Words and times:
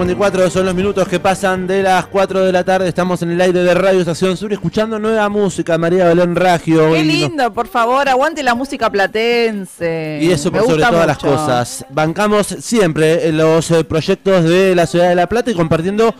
54 0.00 0.48
son 0.48 0.64
los 0.64 0.74
minutos 0.74 1.06
que 1.06 1.20
pasan 1.20 1.66
de 1.66 1.82
las 1.82 2.06
4 2.06 2.46
de 2.46 2.52
la 2.52 2.64
tarde. 2.64 2.88
Estamos 2.88 3.20
en 3.20 3.32
el 3.32 3.40
aire 3.42 3.62
de 3.62 3.74
Radio 3.74 4.00
Estación 4.00 4.34
Sur 4.34 4.50
escuchando 4.50 4.98
nueva 4.98 5.28
música. 5.28 5.76
María 5.76 6.06
Belén 6.06 6.34
Ragio. 6.36 6.94
Qué 6.94 7.04
lindo, 7.04 7.52
por 7.52 7.68
favor, 7.68 8.08
aguante 8.08 8.42
la 8.42 8.54
música 8.54 8.88
platense. 8.88 10.20
Y 10.22 10.30
eso 10.30 10.50
por 10.50 10.62
sobre 10.62 10.84
todas 10.84 11.06
las 11.06 11.18
cosas. 11.18 11.84
Bancamos 11.90 12.46
siempre 12.46 13.28
en 13.28 13.36
los 13.36 13.70
eh, 13.72 13.84
proyectos 13.84 14.44
de 14.44 14.74
la 14.74 14.86
ciudad 14.86 15.10
de 15.10 15.16
La 15.16 15.26
Plata 15.26 15.50
y 15.50 15.54
compartiendo 15.54 16.14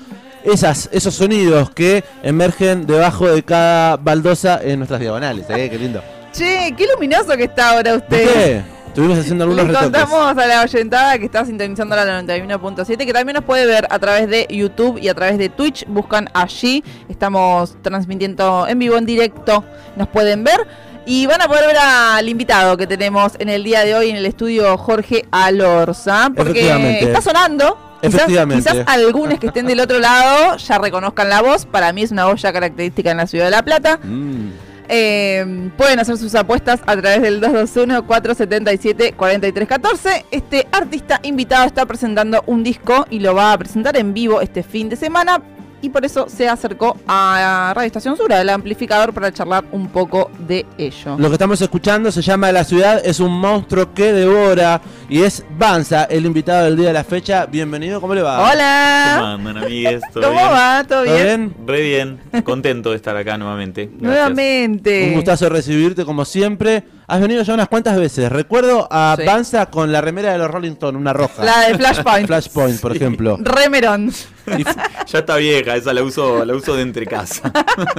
esas, 0.45 0.91
esos 0.93 1.15
sonidos 1.15 1.71
que 1.71 2.05
emergen 2.23 2.87
debajo 2.87 3.29
de 3.29 3.43
cada 3.43 3.97
baldosa 3.97 4.61
en 4.63 4.81
nuestras 4.81 5.01
diagonales. 5.01 5.47
¿eh? 5.49 5.71
Qué 5.71 5.79
lindo. 5.79 6.03
Che, 6.33 6.75
qué 6.77 6.87
luminoso 6.87 7.35
que 7.35 7.45
está 7.45 7.71
ahora 7.71 7.95
usted. 7.95 8.25
¿Viste? 8.27 8.80
Estuvimos 8.91 9.19
haciendo 9.21 9.45
algunos 9.45 9.67
Le 9.67 9.73
retoques. 9.73 10.01
contamos 10.01 10.37
a 10.37 10.47
la 10.49 10.63
oyentada 10.63 11.17
que 11.19 11.25
está 11.27 11.45
sintonizando 11.45 11.95
la 11.95 12.23
91.7, 12.23 13.07
que 13.07 13.13
también 13.13 13.37
nos 13.37 13.45
puede 13.45 13.65
ver 13.65 13.87
a 13.89 13.99
través 14.01 14.29
de 14.29 14.49
YouTube 14.51 14.99
y 15.01 15.09
a 15.09 15.15
través 15.15 15.39
de 15.39 15.49
Twitch. 15.49 15.87
Buscan 15.87 16.29
allí. 16.35 16.83
Estamos 17.09 17.77
transmitiendo 17.83 18.67
en 18.67 18.81
vivo, 18.81 18.97
en 18.97 19.07
directo. 19.07 19.65
Nos 19.95 20.09
pueden 20.09 20.43
ver. 20.43 20.67
Y 21.07 21.27
van 21.27 21.41
a 21.41 21.47
poder 21.47 21.69
ver 21.69 21.77
al 21.79 22.29
invitado 22.29 22.77
que 22.77 22.89
tenemos 22.89 23.35
en 23.39 23.49
el 23.49 23.63
día 23.63 23.85
de 23.85 23.95
hoy 23.95 24.11
en 24.11 24.17
el 24.17 24.27
estudio 24.27 24.77
Jorge 24.77 25.25
Alorza. 25.31 26.31
Porque 26.35 27.01
está 27.01 27.21
sonando. 27.23 27.79
Quizás, 28.03 28.15
Efectivamente. 28.23 28.71
quizás 28.71 28.89
algunos 28.89 29.39
que 29.39 29.47
estén 29.49 29.67
del 29.67 29.79
otro 29.79 30.01
lado 30.01 30.57
ya 30.57 30.79
reconozcan 30.79 31.29
la 31.29 31.43
voz. 31.43 31.65
Para 31.65 31.93
mí 31.93 32.03
es 32.03 32.11
una 32.11 32.27
voz 32.27 32.43
ya 32.43 32.53
característica 32.53 33.13
en 33.13 33.19
la 33.19 33.27
ciudad 33.29 33.45
de 33.45 33.51
La 33.53 33.63
Plata. 33.63 34.01
Mm. 34.03 34.51
Eh, 34.93 35.71
pueden 35.77 36.01
hacer 36.01 36.19
sus 36.19 36.35
apuestas 36.35 36.81
a 36.85 36.97
través 36.97 37.23
del 37.23 37.41
221-477-4314. 37.41 40.25
Este 40.33 40.67
artista 40.73 41.21
invitado 41.23 41.65
está 41.65 41.87
presentando 41.87 42.43
un 42.47 42.65
disco 42.65 43.07
y 43.09 43.21
lo 43.21 43.37
va 43.37 43.53
a 43.53 43.59
presentar 43.59 43.97
en 43.97 44.13
vivo 44.13 44.41
este 44.41 44.65
fin 44.65 44.89
de 44.89 44.97
semana. 44.97 45.41
Y 45.83 45.89
por 45.89 46.05
eso 46.05 46.27
se 46.29 46.49
acercó 46.49 46.97
a 47.09 47.73
Radio 47.75 47.87
Estación 47.87 48.17
Sur, 48.17 48.33
al 48.33 48.49
amplificador, 48.51 49.13
para 49.15 49.33
charlar 49.33 49.65
un 49.73 49.89
poco 49.89 50.31
de 50.47 50.67
ello. 50.77 51.17
Lo 51.19 51.29
que 51.29 51.35
estamos 51.35 51.61
escuchando 51.63 52.13
se 52.13 52.21
llama 52.23 52.53
La 52.53 52.65
ciudad 52.65 53.01
es 53.05 53.19
un 53.19 53.33
monstruo 53.33 53.95
que 53.95 54.13
devora 54.13 54.81
y 55.09 55.23
es 55.23 55.43
Banza, 55.59 56.05
el 56.05 56.27
invitado 56.27 56.65
del 56.67 56.77
día 56.77 56.89
de 56.89 56.93
la 56.93 57.05
fecha. 57.05 57.47
Bienvenido, 57.47 58.01
¿cómo 58.01 58.15
le 58.15 58.23
va? 58.23 58.37
¿Cómo 58.37 58.51
Hola. 58.51 59.35
andan, 59.35 59.57
amigues? 59.57 60.03
¿Todo 60.13 60.25
¿Cómo 60.25 60.35
bien? 60.39 60.53
va? 60.53 60.85
¿Todo 60.87 61.05
¿Todo 61.05 61.15
bien? 61.15 61.55
bien? 61.57 61.67
Re 61.67 61.81
bien. 61.83 62.21
Contento 62.45 62.91
de 62.91 62.97
estar 62.97 63.17
acá 63.17 63.39
nuevamente. 63.39 63.87
Gracias. 63.87 64.03
Nuevamente. 64.03 65.09
Un 65.09 65.15
gustazo 65.15 65.49
recibirte 65.49 66.05
como 66.05 66.25
siempre. 66.25 66.85
Has 67.11 67.21
venido 67.21 67.43
ya 67.43 67.55
unas 67.55 67.69
cuantas 67.69 67.99
veces. 67.99 68.31
Recuerdo 68.31 68.87
a 68.91 69.17
Sí. 69.19 69.25
Banza 69.27 69.67
con 69.67 69.91
la 69.93 70.01
remera 70.01 70.33
de 70.33 70.39
los 70.39 70.51
Rolling 70.51 70.73
Stones, 70.73 71.01
una 71.01 71.13
roja. 71.13 71.45
La 71.45 71.61
de 71.69 71.77
Flashpoint. 71.77 72.27
Flashpoint, 72.29 72.81
por 72.81 72.95
ejemplo. 72.97 73.37
Remerón. 73.41 74.13
Y, 74.59 74.65
Ya 74.65 75.19
está 75.21 75.37
vieja, 75.37 75.77
esa 75.77 75.93
la 75.93 76.03
uso, 76.03 76.45
la 76.45 76.55
uso 76.55 76.75
de 76.75 76.83
entre 76.83 77.07
casa. 77.07 77.53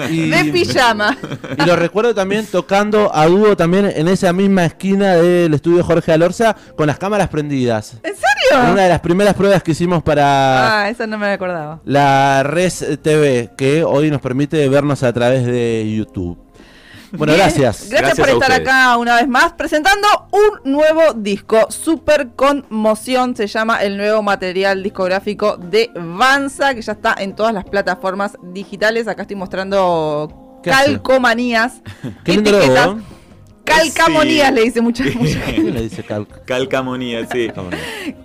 y- 0.10 0.30
De 0.30 0.46
pijama. 0.52 1.18
y 1.58 1.66
lo 1.66 1.76
recuerdo 1.76 2.14
también 2.16 2.46
tocando 2.46 3.12
a 3.14 3.26
dúo 3.28 3.56
también 3.56 3.92
en 3.96 4.08
esa 4.08 4.34
misma 4.34 4.66
esquina 4.66 5.16
del 5.16 5.54
estudio 5.54 5.84
Jorge 5.84 6.12
Alorza 6.12 6.56
con 6.76 6.88
las 6.88 6.98
cámaras 6.98 7.30
prendidas. 7.30 7.94
¿En 8.04 8.14
serio? 8.16 8.66
En 8.66 8.72
una 8.72 8.84
de 8.84 8.90
las 8.90 9.00
primeras 9.00 9.34
pruebas 9.34 9.64
que 9.64 9.72
hicimos 9.72 10.04
para 10.04 10.82
Ah, 10.84 10.90
eso 10.90 11.06
no 11.08 11.18
me 11.18 11.28
acordaba. 11.32 11.80
la 11.86 12.44
Res 12.44 12.86
TV, 13.02 13.52
que 13.58 13.84
hoy 13.84 14.10
nos 14.12 14.20
permite 14.22 14.68
vernos 14.68 15.04
a 15.04 15.14
través 15.14 15.46
de 15.46 15.90
YouTube. 15.98 16.38
Bueno, 17.12 17.34
Bien, 17.34 17.46
gracias. 17.46 17.90
Gracias, 17.90 18.02
Gracias 18.02 18.18
por 18.20 18.30
estar 18.30 18.50
ustedes. 18.52 18.68
acá 18.68 18.98
una 18.98 19.16
vez 19.16 19.28
más 19.28 19.54
presentando 19.54 20.08
un 20.32 20.72
nuevo 20.72 21.14
disco. 21.14 21.68
Super 21.70 22.30
Conmoción 22.36 23.36
se 23.36 23.48
llama 23.48 23.84
el 23.84 23.98
nuevo 23.98 24.22
material 24.24 24.82
discográfico 24.82 25.58
de 25.58 25.90
Vanza, 25.96 26.74
que 26.74 26.82
ya 26.82 26.94
está 26.94 27.16
en 27.18 27.36
todas 27.36 27.54
las 27.54 27.66
plataformas 27.66 28.38
digitales. 28.54 29.08
Acá 29.08 29.24
estoy 29.24 29.36
mostrando 29.36 30.60
calcomanías. 30.64 31.82
Qué 32.24 32.34
lindo 32.34 32.52
logo, 32.52 32.76
¿eh? 32.76 32.96
Calcamonías 33.64 34.50
Sí. 34.50 34.54
le 34.56 34.62
dice 34.64 34.82
mucha, 34.82 35.04
mucha 35.16 35.40
¿Quién 35.46 35.74
le 35.74 35.82
dice 35.84 36.04
calca? 36.04 36.42
Calcamonía, 36.46 37.28
sí. 37.32 37.48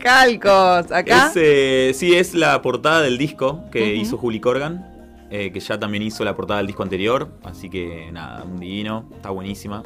Calcos. 0.02 0.90
Acá. 0.90 1.26
Es, 1.28 1.32
eh, 1.36 1.92
sí, 1.94 2.14
es 2.14 2.34
la 2.34 2.60
portada 2.62 3.02
del 3.02 3.18
disco 3.18 3.64
que 3.70 3.94
hizo 3.94 4.16
Juli 4.16 4.40
Corgan, 4.40 4.95
eh, 5.30 5.50
que 5.52 5.60
ya 5.60 5.78
también 5.78 6.02
hizo 6.02 6.24
la 6.24 6.34
portada 6.36 6.58
del 6.58 6.66
disco 6.66 6.82
anterior. 6.82 7.30
Así 7.44 7.68
que 7.68 8.10
nada, 8.12 8.44
un 8.44 8.58
divino, 8.58 9.04
está 9.14 9.30
buenísima. 9.30 9.82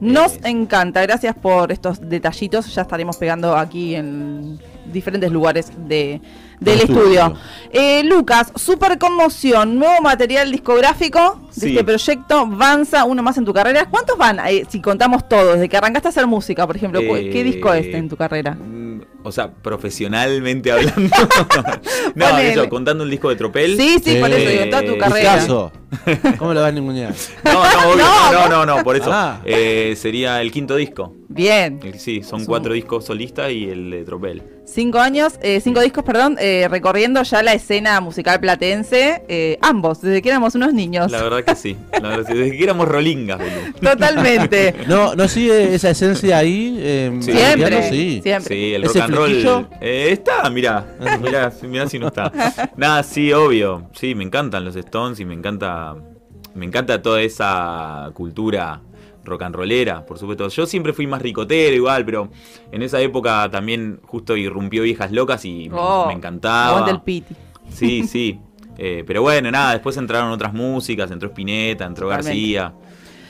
Nos 0.00 0.34
Eh, 0.36 0.40
encanta, 0.50 1.00
gracias 1.02 1.34
por 1.36 1.70
estos 1.70 2.00
detallitos. 2.08 2.74
Ya 2.74 2.82
estaremos 2.82 3.16
pegando 3.16 3.56
aquí 3.56 3.94
en 3.94 4.58
diferentes 4.86 5.30
lugares 5.30 5.70
de, 5.86 6.20
del 6.60 6.80
estudio. 6.80 7.02
estudio. 7.26 7.36
Eh, 7.72 8.02
Lucas, 8.04 8.52
super 8.56 8.98
conmoción, 8.98 9.78
nuevo 9.78 10.00
material 10.02 10.50
discográfico 10.50 11.40
de 11.54 11.60
Sí. 11.60 11.68
este 11.70 11.84
proyecto. 11.84 12.46
Vanza, 12.46 13.04
uno 13.04 13.22
más 13.22 13.36
en 13.38 13.44
tu 13.44 13.52
carrera. 13.52 13.86
¿Cuántos 13.90 14.16
van? 14.18 14.38
eh, 14.48 14.64
si 14.68 14.80
contamos 14.80 15.28
todos, 15.28 15.54
desde 15.54 15.68
que 15.68 15.76
arrancaste 15.76 16.08
a 16.08 16.10
hacer 16.10 16.26
música, 16.26 16.66
por 16.66 16.76
ejemplo. 16.76 17.00
¿cu- 17.06 17.14
¿Qué 17.14 17.40
Eh, 17.40 17.44
disco 17.44 17.72
es 17.74 17.86
en 17.94 18.08
tu 18.08 18.16
carrera? 18.16 18.54
mm, 18.54 18.92
O 19.24 19.30
sea, 19.30 19.52
profesionalmente 19.52 20.72
hablando. 20.72 21.00
no, 22.14 22.26
Ponele. 22.26 22.50
eso, 22.52 22.68
contando 22.68 23.04
el 23.04 23.10
disco 23.10 23.28
de 23.28 23.36
Tropel. 23.36 23.76
Sí, 23.76 23.98
sí, 24.02 24.16
por 24.16 24.30
eso 24.30 24.50
digo, 24.50 24.64
toda 24.68 24.82
tu 24.82 24.92
Eh, 24.92 24.98
carrera. 24.98 25.46
¿Cómo 26.38 26.54
lo 26.54 26.60
vas 26.60 26.70
a 26.70 26.72
ningunear? 26.72 27.14
No, 27.44 27.52
no, 27.52 27.92
obvio, 27.92 28.04
No, 28.04 28.32
no, 28.32 28.48
no, 28.48 28.66
no, 28.78 28.82
por 28.84 28.96
eso. 28.96 29.10
Ah. 29.12 29.40
Eh, 29.44 29.94
sería 29.96 30.40
el 30.40 30.50
quinto 30.50 30.74
disco. 30.76 31.14
Bien. 31.28 31.78
Eh, 31.84 31.98
Sí, 31.98 32.22
son 32.22 32.44
cuatro 32.44 32.70
un- 32.72 32.76
discos 32.76 33.04
solistas 33.04 33.52
y 33.52 33.68
el 33.68 33.90
de 33.90 34.04
Tropel. 34.04 34.42
Cinco 34.72 34.98
años, 35.00 35.34
eh, 35.42 35.60
cinco 35.62 35.80
discos, 35.82 36.02
perdón, 36.02 36.36
eh, 36.40 36.66
recorriendo 36.70 37.22
ya 37.22 37.42
la 37.42 37.52
escena 37.52 38.00
musical 38.00 38.40
platense. 38.40 39.22
eh, 39.28 39.58
ambos, 39.60 40.00
desde 40.00 40.22
que 40.22 40.30
éramos 40.30 40.54
unos 40.54 40.72
niños. 40.72 41.10
La 41.12 41.22
verdad 41.22 41.44
que 41.44 41.54
sí. 41.54 41.76
La 42.00 42.08
verdad, 42.08 42.24
sí. 42.26 42.34
Desde 42.38 42.56
que 42.56 42.64
éramos 42.64 42.88
rolingas, 42.88 43.38
boludo. 43.38 43.92
Totalmente. 43.92 44.74
¿No, 44.88 45.14
¿No 45.14 45.28
sigue 45.28 45.74
esa 45.74 45.90
esencia 45.90 46.38
ahí? 46.38 46.76
eh, 46.80 47.18
Sí. 47.20 47.32
Siempre. 47.32 47.90
Sí. 47.90 48.20
Siempre. 48.22 48.54
Sí, 48.54 48.74
el 48.74 48.84
¿Ese 48.84 49.00
rock 49.00 49.08
and 49.08 49.14
roll. 49.44 49.68
Eh, 49.80 50.08
está, 50.12 50.48
mirá. 50.50 50.86
mirá. 51.20 51.52
Mirá 51.62 51.86
si 51.88 51.98
no 51.98 52.06
está. 52.08 52.32
Nada, 52.76 53.02
sí, 53.02 53.32
obvio. 53.32 53.90
Sí, 53.92 54.14
me 54.14 54.24
encantan 54.24 54.64
los 54.64 54.74
Stones 54.76 55.20
y 55.20 55.24
me 55.26 55.34
encanta. 55.34 55.94
Me 56.54 56.66
encanta 56.66 57.00
toda 57.00 57.20
esa 57.22 58.10
cultura 58.14 58.80
rock 59.24 59.42
and 59.42 59.54
rollera, 59.54 60.04
por 60.06 60.18
supuesto. 60.18 60.48
Yo 60.48 60.66
siempre 60.66 60.92
fui 60.92 61.06
más 61.06 61.22
ricotero 61.22 61.74
igual, 61.74 62.04
pero 62.04 62.28
en 62.70 62.82
esa 62.82 63.00
época 63.00 63.48
también 63.50 64.00
justo 64.04 64.36
irrumpió 64.36 64.82
Viejas 64.82 65.12
Locas 65.12 65.44
y 65.44 65.68
me, 65.68 65.76
Oh, 65.78 66.06
me 66.06 66.14
encantaba. 66.14 66.68
Aguante 66.68 66.90
el 66.92 67.00
piti. 67.00 67.34
Sí, 67.70 68.04
sí. 68.06 68.38
Eh, 68.78 69.04
pero 69.06 69.22
bueno, 69.22 69.50
nada, 69.50 69.72
después 69.72 69.96
entraron 69.96 70.30
otras 70.30 70.52
músicas, 70.54 71.10
entró 71.10 71.28
Spinetta, 71.28 71.84
entró. 71.84 72.08
García, 72.08 72.72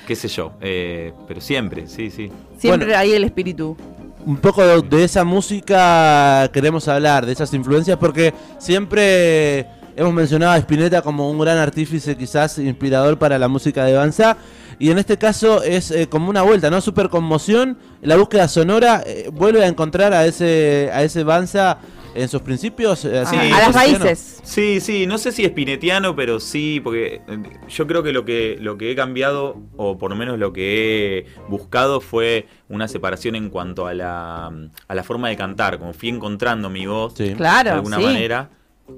qué 0.07 0.15
sé 0.17 0.29
yo. 0.29 0.53
eh, 0.61 1.13
pero 1.27 1.41
siempre, 1.41 1.87
sí, 1.89 2.11
sí. 2.11 2.31
Siempre 2.57 2.87
Bueno. 2.87 2.99
ahí 3.01 3.13
el 3.13 3.25
espíritu. 3.25 3.77
Un 4.25 4.37
poco 4.37 4.63
de, 4.65 4.81
de 4.83 5.03
esa 5.05 5.25
música 5.25 6.49
queremos 6.53 6.87
hablar, 6.87 7.27
de 7.27 7.33
esas 7.33 7.53
influencias, 7.55 7.97
porque 7.99 8.33
siempre 8.59 9.67
hemos 9.97 10.13
mencionado 10.15 10.53
a 10.53 10.59
Spinetta 10.59 11.03
como 11.03 11.29
un 11.29 11.39
gran 11.41 11.59
artífice, 11.59 12.17
quizás 12.17 12.59
inspirador 12.59 13.19
para 13.19 13.37
la 13.39 13.49
música 13.49 13.85
de 13.85 13.95
Banza. 13.95 14.37
Y 14.83 14.91
en 14.91 14.99
este 14.99 15.17
caso 15.17 15.63
es 15.63 15.93
eh, 15.93 16.09
como 16.09 16.29
una 16.29 16.43
vuelta, 16.43 16.69
¿no? 16.69 16.81
Super 16.81 17.09
conmoción. 17.09 17.79
La 18.01 18.17
búsqueda 18.17 18.49
sonora 18.49 19.01
eh, 19.07 19.31
vuelve 19.33 19.65
a 19.65 19.69
encontrar 19.69 20.13
a 20.13 20.27
ese, 20.27 20.91
a 20.93 21.05
ese 21.05 21.23
Banza 21.23 21.79
en 22.17 22.29
sus 22.29 22.43
principios. 22.43 23.05
eh, 23.05 23.21
así, 23.21 23.37
a, 23.37 23.43
Sí, 23.43 23.53
a 23.53 23.59
las 23.59 23.75
raíces. 23.77 24.41
Sí, 24.43 24.81
sí, 24.81 25.07
no 25.07 25.19
sé 25.19 25.31
si 25.31 25.45
spinetiano, 25.45 26.17
pero 26.17 26.41
sí, 26.41 26.81
porque 26.83 27.21
yo 27.69 27.87
creo 27.87 28.03
que 28.03 28.11
lo 28.13 28.25
que 28.25 28.59
lo 28.61 28.77
que 28.77 28.91
he 28.91 28.97
cambiado, 28.97 29.57
o 29.77 29.99
por 29.99 30.11
lo 30.11 30.17
menos 30.17 30.37
lo 30.41 30.53
que 30.53 31.19
he 31.19 31.27
buscado, 31.49 32.01
fue 32.01 32.49
una 32.69 32.89
separación 32.89 33.37
en 33.37 33.51
cuanto 33.51 33.87
a 33.87 33.95
la, 33.95 34.47
a 34.89 34.95
la 34.97 35.05
forma 35.05 35.29
de 35.29 35.37
cantar, 35.37 35.79
como 35.79 35.93
fui 35.93 36.09
encontrando 36.09 36.69
mi 36.71 36.87
voz 36.87 37.15
Sí. 37.17 37.35
Claro, 37.37 37.71
de 37.71 37.77
alguna 37.77 37.99
sí. 37.99 38.03
manera. 38.03 38.51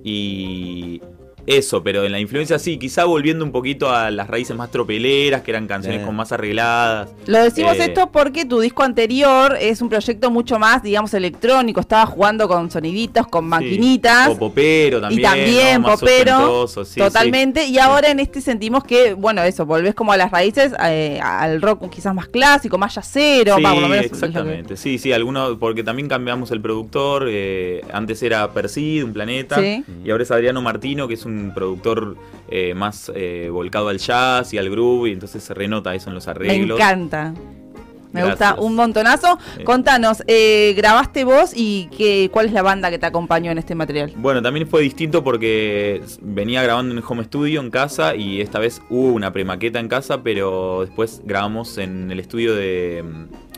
Y 0.02 1.02
eso, 1.46 1.82
pero 1.82 2.04
en 2.04 2.12
la 2.12 2.20
influencia 2.20 2.58
sí, 2.58 2.78
quizá 2.78 3.04
volviendo 3.04 3.44
un 3.44 3.52
poquito 3.52 3.90
a 3.90 4.10
las 4.10 4.28
raíces 4.28 4.56
más 4.56 4.70
tropeleras, 4.70 5.42
que 5.42 5.50
eran 5.50 5.66
canciones 5.66 5.98
Bien. 6.00 6.06
con 6.06 6.16
más 6.16 6.32
arregladas. 6.32 7.10
Lo 7.26 7.42
decimos 7.42 7.76
Eh, 7.78 7.84
esto 7.86 8.10
porque 8.10 8.44
tu 8.44 8.60
disco 8.60 8.82
anterior 8.82 9.56
es 9.60 9.80
un 9.82 9.88
proyecto 9.88 10.30
mucho 10.30 10.58
más, 10.58 10.82
digamos, 10.82 11.12
electrónico. 11.14 11.80
Estabas 11.80 12.08
jugando 12.08 12.48
con 12.48 12.70
soniditos, 12.70 13.26
con 13.28 13.44
sí. 13.44 13.48
maquinitas. 13.50 14.28
O 14.28 14.38
popero 14.38 15.00
también. 15.00 15.20
y 15.20 15.22
también 15.22 15.82
¿no? 15.82 15.88
Más 15.88 16.00
popero, 16.00 16.66
sí, 16.66 17.00
totalmente. 17.00 17.64
sí. 17.66 17.72
Y 17.72 17.78
ahora 17.78 18.10
en 18.10 18.20
este 18.20 18.40
sentimos 18.40 18.84
que, 18.84 19.14
bueno, 19.14 19.42
eso, 19.42 19.66
volvés 19.66 19.94
como 19.94 20.12
a 20.12 20.16
las 20.16 20.30
raíces, 20.30 20.72
eh, 20.84 21.20
al 21.22 21.60
rock 21.60 21.88
quizás 21.90 22.14
más 22.14 22.28
clásico, 22.28 22.78
más 22.78 22.94
yacero, 22.94 23.56
Sí, 23.56 23.62
va, 23.62 23.72
por 23.72 23.82
lo 23.82 23.88
menos 23.88 24.06
que- 24.06 24.12
exactamente. 24.12 24.76
Sí, 24.76 24.98
sí, 24.98 25.12
algunos, 25.12 25.56
porque 25.58 25.82
también 25.82 26.08
cambiamos 26.08 26.50
el 26.50 26.60
productor. 26.60 27.26
eh, 27.28 27.82
antes 27.92 28.22
era 28.22 28.50
Persid, 28.52 29.04
un 29.04 29.12
planeta. 29.12 29.56
Sí. 29.60 29.84
Y 30.04 30.10
ahora 30.10 30.22
es 30.22 30.30
Adriano 30.30 30.62
Martino, 30.62 31.06
que 31.08 31.14
es 31.14 31.24
un 31.24 31.33
productor 31.54 32.16
eh, 32.48 32.74
más 32.74 33.10
eh, 33.14 33.48
volcado 33.50 33.88
al 33.88 33.98
jazz 33.98 34.52
y 34.54 34.58
al 34.58 34.70
groove. 34.70 35.08
Y 35.08 35.12
entonces 35.12 35.42
se 35.42 35.54
renota 35.54 35.94
eso 35.94 36.08
en 36.10 36.14
los 36.14 36.26
Me 36.26 36.30
arreglos. 36.32 36.78
encanta. 36.78 37.34
Me 38.12 38.20
Gracias. 38.20 38.50
gusta 38.52 38.62
un 38.62 38.76
montonazo. 38.76 39.38
Contanos, 39.64 40.22
eh, 40.28 40.72
¿grabaste 40.76 41.24
vos 41.24 41.50
y 41.52 41.88
qué, 41.98 42.30
cuál 42.32 42.46
es 42.46 42.52
la 42.52 42.62
banda 42.62 42.88
que 42.88 42.98
te 43.00 43.06
acompañó 43.06 43.50
en 43.50 43.58
este 43.58 43.74
material? 43.74 44.12
Bueno, 44.14 44.40
también 44.40 44.68
fue 44.68 44.82
distinto 44.82 45.24
porque 45.24 46.00
venía 46.20 46.62
grabando 46.62 46.94
en 46.96 47.02
home 47.04 47.24
studio 47.24 47.60
en 47.60 47.70
casa 47.72 48.14
y 48.14 48.40
esta 48.40 48.60
vez 48.60 48.80
hubo 48.88 49.08
una 49.08 49.32
premaqueta 49.32 49.80
en 49.80 49.88
casa, 49.88 50.22
pero 50.22 50.82
después 50.82 51.22
grabamos 51.24 51.76
en 51.78 52.08
el 52.12 52.20
estudio 52.20 52.54
de, 52.54 53.02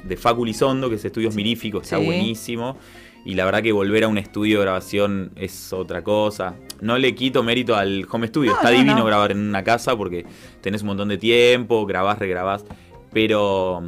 de 0.04 0.16
Facu 0.16 0.46
Lizondo, 0.46 0.88
que 0.88 0.94
es 0.94 1.04
Estudios 1.04 1.34
Miríficos, 1.34 1.82
está 1.82 1.98
Sí. 1.98 2.04
buenísimo. 2.06 2.78
Y 3.26 3.34
la 3.34 3.44
verdad 3.44 3.60
que 3.62 3.72
volver 3.72 4.04
a 4.04 4.08
un 4.08 4.16
estudio 4.16 4.60
de 4.60 4.64
grabación 4.64 5.32
es 5.36 5.70
otra 5.74 6.02
cosa. 6.02 6.54
No 6.80 6.98
le 6.98 7.14
quito 7.14 7.42
mérito 7.42 7.74
al 7.76 8.06
home 8.10 8.28
studio, 8.28 8.50
No, 8.52 8.56
está 8.56 8.70
no, 8.70 8.76
divino 8.76 8.98
no. 8.98 9.04
grabar 9.04 9.32
en 9.32 9.38
una 9.38 9.64
casa 9.64 9.96
porque 9.96 10.26
tenés 10.60 10.82
un 10.82 10.88
montón 10.88 11.08
de 11.08 11.18
tiempo, 11.18 11.86
grabás, 11.86 12.18
regrabás. 12.18 12.64
Pero 13.12 13.82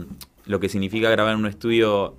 lo 0.47 0.61
que 0.61 0.69
significa 0.69 1.11
grabar 1.11 1.35
en 1.35 1.41
un 1.41 1.47
estudio 1.47 2.15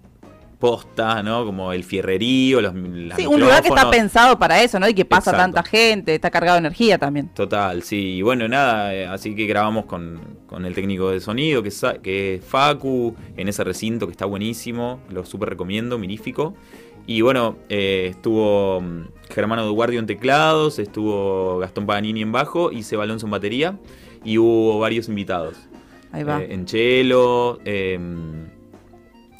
posta, 0.59 1.23
¿no? 1.23 1.45
Como 1.45 1.71
el 1.71 1.83
fierrerío, 1.85 2.59
los 2.59 2.73
Sí, 3.15 3.25
un 3.25 3.39
lugar 3.39 3.61
que 3.63 3.69
está 3.69 3.89
pensado 3.89 4.37
para 4.37 4.61
eso, 4.61 4.77
¿no? 4.79 4.89
Y 4.89 4.93
que 4.93 5.05
pasa 5.05 5.31
Exacto. 5.31 5.53
tanta 5.55 5.63
gente, 5.69 6.13
está 6.15 6.29
cargado 6.29 6.55
de 6.55 6.59
energía 6.59 6.97
también. 6.97 7.29
Total, 7.29 7.81
sí. 7.81 8.17
Y 8.17 8.21
bueno, 8.21 8.45
nada, 8.49 8.93
eh, 8.93 9.07
así 9.07 9.35
que 9.35 9.45
grabamos 9.45 9.85
con, 9.85 10.19
con 10.47 10.65
el 10.65 10.75
técnico 10.75 11.11
de 11.11 11.21
sonido, 11.21 11.63
que 11.63 11.69
es, 11.69 11.81
que 12.03 12.35
es 12.35 12.43
Facu, 12.45 13.15
en 13.37 13.47
ese 13.47 13.63
recinto 13.63 14.05
que 14.05 14.11
está 14.11 14.25
buenísimo, 14.25 14.99
lo 15.09 15.25
súper 15.25 15.49
recomiendo, 15.49 15.97
mirífico. 15.97 16.53
Y 17.09 17.21
bueno, 17.21 17.57
eh, 17.69 18.05
estuvo 18.11 18.81
mm, 18.81 19.07
Germano 19.31 19.63
Eduardio 19.63 19.99
en 19.99 20.05
teclados, 20.05 20.77
estuvo 20.77 21.57
Gastón 21.57 21.87
Paganini 21.87 22.21
en 22.21 22.31
bajo 22.31 22.71
y 22.71 22.83
Seba 22.83 23.03
Alonso 23.03 23.25
en 23.25 23.31
batería. 23.31 23.79
Y 24.23 24.37
hubo 24.37 24.77
varios 24.77 25.09
invitados. 25.09 25.55
Ahí 26.11 26.21
va. 26.21 26.39
Eh, 26.39 26.53
en 26.53 26.65
chelo, 26.67 27.57
eh, 27.65 27.97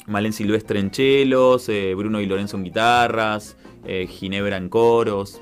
Malen 0.08 0.32
Silvestre 0.32 0.80
en 0.80 0.90
chelos, 0.90 1.68
eh, 1.68 1.94
Bruno 1.94 2.20
y 2.20 2.26
Lorenzo 2.26 2.56
en 2.56 2.64
guitarras, 2.64 3.56
eh, 3.84 4.08
Ginebra 4.08 4.56
en 4.56 4.68
coros. 4.68 5.40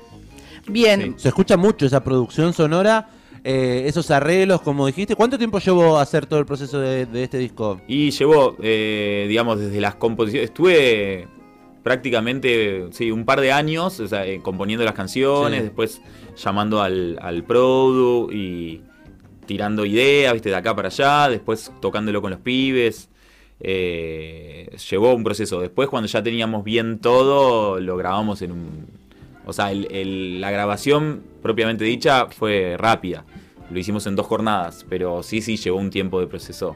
Bien, 0.67 1.01
sí. 1.01 1.13
Se 1.17 1.27
escucha 1.29 1.57
mucho 1.57 1.87
esa 1.87 2.03
producción 2.03 2.53
sonora, 2.53 3.09
eh, 3.43 3.85
esos 3.87 4.11
arreglos, 4.11 4.61
como 4.61 4.85
dijiste. 4.85 5.15
¿Cuánto 5.15 5.39
tiempo 5.39 5.57
llevó 5.57 5.97
a 5.97 6.03
hacer 6.03 6.27
todo 6.27 6.39
el 6.39 6.45
proceso 6.45 6.79
de, 6.79 7.07
de 7.07 7.23
este 7.23 7.39
disco? 7.39 7.81
Y 7.87 8.11
llevó, 8.11 8.55
eh, 8.61 9.25
digamos, 9.27 9.59
desde 9.59 9.81
las 9.81 9.95
composiciones. 9.95 10.51
Estuve 10.51 11.27
prácticamente, 11.83 12.87
sí, 12.91 13.11
un 13.11 13.25
par 13.25 13.41
de 13.41 13.51
años 13.51 13.99
o 13.99 14.07
sea, 14.07 14.25
eh, 14.25 14.39
componiendo 14.41 14.83
las 14.85 14.93
canciones, 14.93 15.59
Sí. 15.59 15.63
después 15.65 16.01
llamando 16.37 16.81
al, 16.81 17.17
al 17.21 17.43
produ 17.43 18.31
y 18.31 18.81
tirando 19.45 19.85
ideas, 19.85 20.33
viste, 20.33 20.49
de 20.49 20.55
acá 20.55 20.75
para 20.75 20.89
allá, 20.89 21.27
después 21.29 21.71
tocándolo 21.81 22.21
con 22.21 22.31
los 22.31 22.39
pibes. 22.39 23.09
Eh, 23.61 24.69
llevó 24.89 25.13
un 25.13 25.23
proceso. 25.23 25.59
Después, 25.59 25.89
cuando 25.89 26.07
ya 26.07 26.23
teníamos 26.23 26.63
bien 26.63 26.99
todo, 26.99 27.79
lo 27.79 27.97
grabamos 27.97 28.41
en 28.41 28.51
un. 28.53 28.87
O 29.45 29.51
sea, 29.53 29.71
el- 29.71 29.87
el- 29.91 30.39
la 30.41 30.51
grabación 30.51 31.23
propiamente 31.41 31.83
dicha 31.83 32.27
fue 32.27 32.75
rápida. 32.77 33.25
Lo 33.71 33.77
hicimos 33.79 34.05
en 34.07 34.15
dos 34.15 34.27
jornadas, 34.27 34.85
pero 34.89 35.23
sí, 35.23 35.41
sí, 35.41 35.57
llevó 35.57 35.77
un 35.79 35.89
tiempo 35.89 36.19
de 36.19 36.27
proceso. 36.27 36.75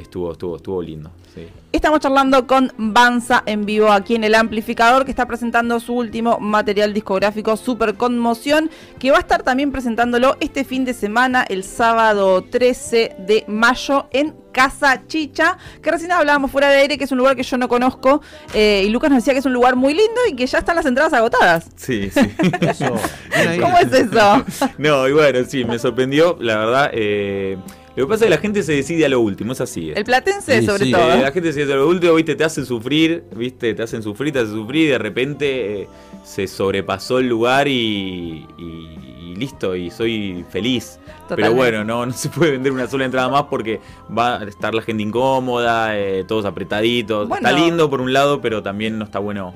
Estuvo, 0.00 0.32
estuvo, 0.32 0.56
estuvo 0.56 0.82
lindo. 0.82 1.10
Sí. 1.34 1.46
estamos 1.70 2.00
charlando 2.00 2.46
con 2.48 2.72
Banza 2.76 3.44
en 3.46 3.64
vivo 3.64 3.92
aquí 3.92 4.16
en 4.16 4.24
el 4.24 4.34
amplificador 4.34 5.04
que 5.04 5.12
está 5.12 5.26
presentando 5.26 5.78
su 5.78 5.94
último 5.94 6.40
material 6.40 6.92
discográfico 6.92 7.56
Super 7.56 7.94
Conmoción, 7.94 8.68
que 8.98 9.12
va 9.12 9.18
a 9.18 9.20
estar 9.20 9.44
también 9.44 9.70
presentándolo 9.70 10.36
este 10.40 10.64
fin 10.64 10.84
de 10.84 10.92
semana, 10.92 11.44
el 11.48 11.62
sábado 11.62 12.42
13 12.42 13.14
de 13.18 13.44
mayo 13.46 14.06
en 14.10 14.34
Casa 14.50 15.06
Chicha, 15.06 15.56
que 15.80 15.92
recién 15.92 16.10
hablábamos 16.10 16.50
fuera 16.50 16.68
de 16.68 16.78
aire, 16.78 16.98
que 16.98 17.04
es 17.04 17.12
un 17.12 17.18
lugar 17.18 17.36
que 17.36 17.44
yo 17.44 17.56
no 17.56 17.68
conozco, 17.68 18.20
eh, 18.52 18.82
y 18.84 18.90
Lucas 18.90 19.10
nos 19.10 19.18
decía 19.18 19.32
que 19.32 19.38
es 19.38 19.46
un 19.46 19.52
lugar 19.52 19.76
muy 19.76 19.94
lindo 19.94 20.20
y 20.28 20.34
que 20.34 20.46
ya 20.48 20.58
están 20.58 20.74
las 20.74 20.86
entradas 20.86 21.12
agotadas. 21.12 21.66
Sí, 21.76 22.10
sí. 22.10 22.20
Eso. 22.60 22.92
¿Cómo 23.60 23.78
es 23.78 23.92
eso? 23.92 24.44
no, 24.78 25.06
y 25.06 25.12
bueno, 25.12 25.38
sí, 25.46 25.64
me 25.64 25.78
sorprendió, 25.78 26.36
la 26.40 26.56
verdad. 26.58 26.90
eh, 26.92 27.56
lo 27.96 28.06
que 28.06 28.08
pasa 28.08 28.24
es 28.24 28.28
que 28.30 28.34
la 28.36 28.40
gente 28.40 28.62
se 28.62 28.72
decide 28.72 29.04
a 29.04 29.08
lo 29.08 29.20
último, 29.20 29.52
es 29.52 29.60
así. 29.60 29.90
eh. 29.90 29.94
El 29.96 30.04
platense 30.04 30.60
Sí, 30.60 30.66
sobre 30.66 30.84
sí. 30.86 30.92
todo. 30.92 31.12
Eh, 31.12 31.20
la 31.22 31.32
gente 31.32 31.52
se 31.52 31.58
decide 31.60 31.74
a 31.74 31.76
lo 31.76 31.88
último, 31.88 32.14
viste, 32.14 32.34
te 32.36 32.44
hacen 32.44 32.64
sufrir, 32.66 33.24
viste, 33.36 33.74
te 33.74 33.82
hacen 33.82 34.02
sufrir, 34.02 34.32
te 34.32 34.38
hacen 34.40 34.52
sufrir, 34.54 34.84
y 34.86 34.88
de 34.88 34.98
repente 34.98 35.82
eh, 35.82 35.88
se 36.24 36.46
sobrepasó 36.46 37.18
el 37.18 37.28
lugar 37.28 37.66
y, 37.68 38.46
y- 38.58 38.96
y 39.30 39.34
listo, 39.36 39.74
y 39.76 39.90
soy 39.90 40.44
feliz. 40.50 40.98
Pero 41.04 41.20
Totalmente. 41.28 41.56
bueno, 41.56 41.84
no, 41.84 42.06
no 42.06 42.12
se 42.12 42.28
puede 42.28 42.52
vender 42.52 42.72
una 42.72 42.86
sola 42.88 43.04
entrada 43.04 43.28
más 43.28 43.44
porque 43.44 43.80
va 44.16 44.38
a 44.40 44.44
estar 44.44 44.74
la 44.74 44.82
gente 44.82 45.02
incómoda, 45.02 45.96
eh, 45.98 46.24
todos 46.26 46.44
apretaditos. 46.44 47.28
Bueno. 47.28 47.48
Está 47.48 47.58
lindo 47.60 47.88
por 47.88 48.00
un 48.00 48.12
lado, 48.12 48.40
pero 48.40 48.62
también 48.62 48.98
no 48.98 49.04
está 49.04 49.18
bueno 49.20 49.54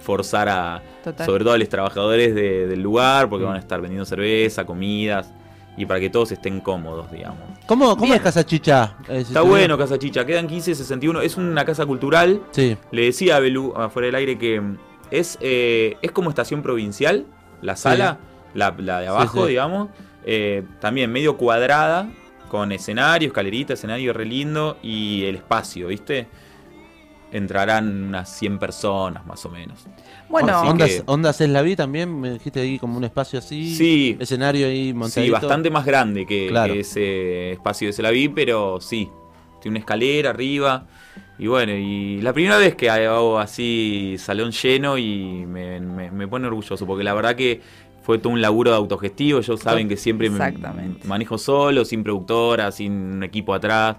forzar 0.00 0.48
a, 0.48 0.82
Total. 1.02 1.26
sobre 1.26 1.42
todo 1.44 1.54
a 1.54 1.58
los 1.58 1.68
trabajadores 1.68 2.34
de- 2.34 2.66
del 2.68 2.80
lugar, 2.80 3.28
porque 3.28 3.44
Mm. 3.44 3.48
van 3.48 3.56
a 3.56 3.60
estar 3.60 3.80
vendiendo 3.80 4.04
cerveza, 4.04 4.64
comidas, 4.64 5.32
y 5.76 5.86
para 5.86 6.00
que 6.00 6.10
todos 6.10 6.32
estén 6.32 6.60
cómodos, 6.60 7.10
digamos. 7.10 7.42
¿Cómo, 7.66 7.96
cómo 7.96 8.14
es 8.14 8.20
Casa 8.20 8.44
Chicha? 8.44 8.96
Eh, 9.08 9.22
si 9.22 9.28
Está 9.28 9.42
bueno 9.42 9.76
Casa 9.76 9.98
Chicha, 9.98 10.24
quedan 10.24 10.46
1561, 10.46 11.20
es 11.20 11.36
una 11.36 11.64
casa 11.64 11.84
cultural. 11.84 12.42
Sí. 12.52 12.76
Le 12.90 13.04
decía 13.04 13.36
a 13.36 13.40
Belú 13.40 13.74
afuera 13.76 14.06
del 14.06 14.14
aire 14.14 14.38
que 14.38 14.62
es, 15.10 15.38
eh, 15.40 15.96
es 16.00 16.10
como 16.12 16.30
estación 16.30 16.62
provincial, 16.62 17.26
la 17.60 17.76
sala, 17.76 18.18
la, 18.54 18.74
la 18.78 19.00
de 19.00 19.08
abajo, 19.08 19.42
sí. 19.42 19.50
digamos, 19.50 19.88
eh, 20.24 20.64
también 20.80 21.12
medio 21.12 21.36
cuadrada, 21.36 22.08
con 22.48 22.72
escenario, 22.72 23.28
escalerita, 23.28 23.74
escenario 23.74 24.12
re 24.12 24.24
lindo 24.24 24.78
y 24.82 25.24
el 25.24 25.36
espacio, 25.36 25.88
¿viste? 25.88 26.26
Entrarán 27.32 28.04
unas 28.04 28.30
100 28.30 28.58
personas 28.58 29.26
más 29.26 29.44
o 29.44 29.50
menos. 29.50 29.86
Bueno, 30.28 30.60
Ondas, 30.62 30.90
que- 30.90 31.02
Ondas 31.06 31.40
es 31.40 31.48
la 31.48 31.62
vi 31.62 31.76
también, 31.76 32.20
me 32.20 32.32
dijiste 32.32 32.60
ahí 32.60 32.78
como 32.78 32.96
un 32.96 33.04
espacio 33.04 33.38
así. 33.38 33.74
Sí. 33.74 34.16
Escenario 34.18 34.66
ahí 34.66 34.92
montadito. 34.92 35.22
Sí, 35.24 35.30
bastante 35.30 35.70
más 35.70 35.84
grande 35.86 36.26
que, 36.26 36.48
Claro. 36.48 36.74
que 36.74 36.80
ese 36.80 37.52
espacio 37.52 37.86
de 37.88 37.92
Selaví, 37.92 38.28
pero 38.28 38.80
sí. 38.80 39.08
Tiene 39.60 39.76
una 39.76 39.80
escalera 39.80 40.30
arriba. 40.30 40.86
Y 41.38 41.46
bueno, 41.48 41.72
y 41.72 42.20
la 42.22 42.32
primera 42.32 42.56
vez 42.58 42.74
que 42.74 42.88
hago 42.90 43.38
así 43.38 44.16
salón 44.18 44.52
lleno 44.52 44.96
y 44.98 45.44
me, 45.46 45.80
me- 45.80 46.10
me 46.10 46.28
pone 46.28 46.46
orgulloso, 46.46 46.86
porque 46.86 47.04
la 47.04 47.14
verdad 47.14 47.34
que 47.36 47.60
fue 48.02 48.18
todo 48.18 48.32
un 48.32 48.40
laburo 48.40 48.70
de 48.70 48.76
autogestivo. 48.76 49.40
Ellos 49.40 49.60
saben 49.60 49.88
que 49.88 49.96
siempre 49.96 50.30
me 50.30 50.38
manejo 51.04 51.38
solo, 51.38 51.84
sin 51.84 52.04
productora, 52.04 52.70
sin 52.72 52.92
un 52.92 53.22
equipo 53.24 53.52
atrás. 53.54 53.96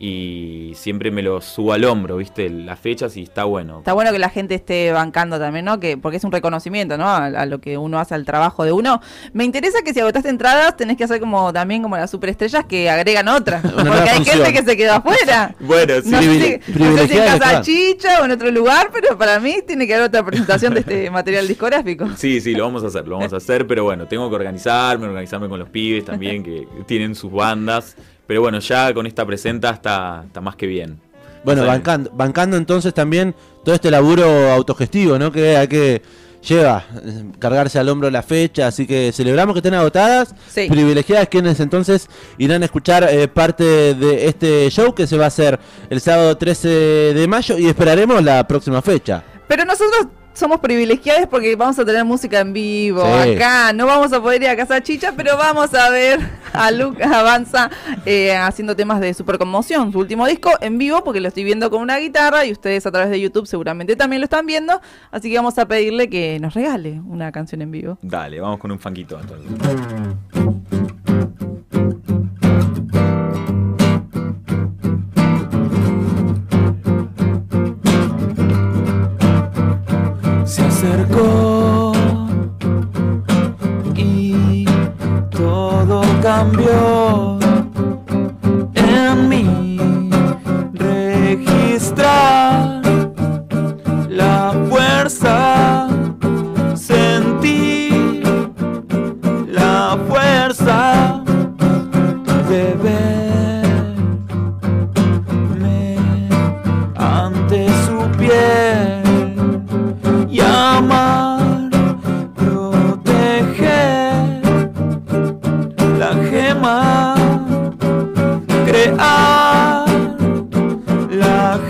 Y 0.00 0.74
siempre 0.76 1.10
me 1.10 1.22
lo 1.22 1.40
subo 1.40 1.72
al 1.72 1.84
hombro, 1.84 2.18
¿viste? 2.18 2.48
Las 2.48 2.78
fechas 2.78 3.16
y 3.16 3.24
está 3.24 3.42
bueno. 3.44 3.78
Está 3.78 3.94
bueno 3.94 4.12
que 4.12 4.20
la 4.20 4.30
gente 4.30 4.54
esté 4.54 4.92
bancando 4.92 5.40
también, 5.40 5.64
¿no? 5.64 5.80
Que, 5.80 5.96
porque 5.96 6.18
es 6.18 6.24
un 6.24 6.30
reconocimiento, 6.30 6.96
¿no? 6.96 7.08
A, 7.08 7.26
a 7.26 7.46
lo 7.46 7.60
que 7.60 7.76
uno 7.78 7.98
hace 7.98 8.14
al 8.14 8.24
trabajo 8.24 8.62
de 8.64 8.70
uno. 8.70 9.00
Me 9.32 9.42
interesa 9.44 9.82
que 9.82 9.92
si 9.92 9.98
agotaste 9.98 10.28
entradas, 10.28 10.76
tenés 10.76 10.96
que 10.96 11.02
hacer 11.02 11.18
como 11.18 11.52
también 11.52 11.82
como 11.82 11.96
las 11.96 12.12
superestrellas 12.12 12.64
que 12.66 12.88
agregan 12.88 13.26
otra. 13.26 13.60
Una 13.64 13.90
porque 13.90 14.10
hay 14.10 14.16
función. 14.18 14.36
gente 14.44 14.52
que 14.52 14.64
se 14.64 14.76
quedó 14.76 14.92
afuera. 14.94 15.54
Bueno, 15.68 15.94
sí. 16.02 16.10
No 16.10 16.20
sé, 16.22 16.60
no 16.78 16.96
sé 16.96 17.08
si 17.08 17.18
en 17.18 17.24
Casa. 17.24 17.60
Chicha 17.62 18.22
o 18.22 18.24
en 18.24 18.30
otro 18.30 18.50
lugar, 18.50 18.90
pero 18.92 19.18
para 19.18 19.40
mí 19.40 19.56
tiene 19.66 19.86
que 19.86 19.94
haber 19.94 20.06
otra 20.06 20.24
presentación 20.24 20.74
de 20.74 20.80
este 20.80 21.10
material 21.18 21.46
discográfico. 21.48 22.06
Sí, 22.16 22.40
sí, 22.40 22.54
lo 22.54 22.64
vamos 22.64 22.84
a 22.84 22.86
hacer, 22.86 23.06
lo 23.06 23.16
vamos 23.16 23.32
a 23.32 23.36
hacer, 23.38 23.66
pero 23.66 23.84
bueno, 23.84 24.06
tengo 24.06 24.28
que 24.30 24.36
organizarme, 24.36 25.06
organizarme 25.06 25.48
con 25.48 25.58
los 25.58 25.68
pibes 25.68 26.04
también, 26.04 26.42
que 26.42 26.66
tienen 26.86 27.14
sus 27.14 27.32
bandas. 27.32 27.96
Pero 28.28 28.42
bueno, 28.42 28.60
ya 28.60 28.94
con 28.94 29.06
esta 29.06 29.26
presenta 29.26 29.70
está, 29.70 30.22
está 30.26 30.40
más 30.40 30.54
que 30.54 30.66
bien. 30.68 31.00
Bueno, 31.44 31.64
bancando, 31.66 32.10
bancando 32.14 32.56
entonces 32.56 32.92
también 32.94 33.34
todo 33.64 33.74
este 33.74 33.90
laburo 33.90 34.52
autogestivo, 34.52 35.18
¿no? 35.18 35.32
Que 35.32 35.56
hay 35.56 35.66
que 35.66 36.02
lleva 36.46 36.84
eh, 37.04 37.24
cargarse 37.38 37.78
al 37.78 37.88
hombro 37.88 38.10
la 38.10 38.22
fecha, 38.22 38.66
así 38.66 38.86
que 38.86 39.10
celebramos 39.12 39.54
que 39.54 39.58
estén 39.60 39.74
agotadas, 39.74 40.34
Sí. 40.48 40.68
privilegiadas 40.68 41.28
quienes 41.28 41.58
entonces 41.60 42.08
irán 42.38 42.62
a 42.62 42.66
escuchar 42.66 43.08
eh, 43.10 43.26
parte 43.28 43.64
de 43.94 44.26
este 44.28 44.68
show 44.70 44.94
que 44.94 45.06
se 45.06 45.16
va 45.16 45.24
a 45.24 45.28
hacer 45.28 45.58
el 45.90 46.00
sábado 46.00 46.36
13 46.36 46.68
de 47.14 47.26
mayo 47.26 47.56
y 47.58 47.66
esperaremos 47.66 48.22
la 48.22 48.46
próxima 48.46 48.82
fecha. 48.82 49.24
Pero 49.48 49.64
nosotros 49.64 50.06
somos 50.38 50.60
privilegiados 50.60 51.26
porque 51.28 51.54
vamos 51.56 51.78
a 51.78 51.84
tener 51.84 52.04
música 52.04 52.40
en 52.40 52.52
vivo 52.52 53.02
Sí. 53.24 53.34
acá. 53.34 53.72
No 53.72 53.86
vamos 53.86 54.12
a 54.12 54.20
poder 54.22 54.42
ir 54.42 54.48
a 54.48 54.56
Casa 54.56 54.82
Chicha, 54.82 55.12
pero 55.16 55.36
vamos 55.36 55.74
a 55.74 55.90
ver 55.90 56.20
a 56.52 56.70
Lucas 56.70 57.10
Avanza 57.12 57.70
eh, 58.06 58.34
haciendo 58.36 58.74
temas 58.76 59.00
de 59.00 59.12
super 59.14 59.36
conmoción. 59.38 59.90
Su 59.92 59.98
último 59.98 60.26
disco 60.26 60.50
en 60.60 60.78
vivo, 60.78 61.02
porque 61.04 61.20
lo 61.20 61.28
estoy 61.28 61.44
viendo 61.44 61.68
con 61.70 61.82
una 61.82 61.98
guitarra 61.98 62.44
y 62.44 62.52
ustedes 62.52 62.86
a 62.86 62.92
través 62.92 63.10
de 63.10 63.20
YouTube 63.20 63.46
seguramente 63.46 63.96
también 63.96 64.20
lo 64.20 64.24
están 64.24 64.46
viendo. 64.46 64.80
Así 65.10 65.28
que 65.30 65.36
vamos 65.36 65.58
a 65.58 65.66
pedirle 65.66 66.08
que 66.08 66.38
nos 66.40 66.54
regale 66.54 67.00
una 67.06 67.32
canción 67.32 67.60
en 67.62 67.70
vivo. 67.70 67.98
Dale, 68.02 68.40
vamos 68.40 68.58
con 68.58 68.70
un 68.70 68.78
fanquito 68.78 69.18
entonces. 69.20 69.50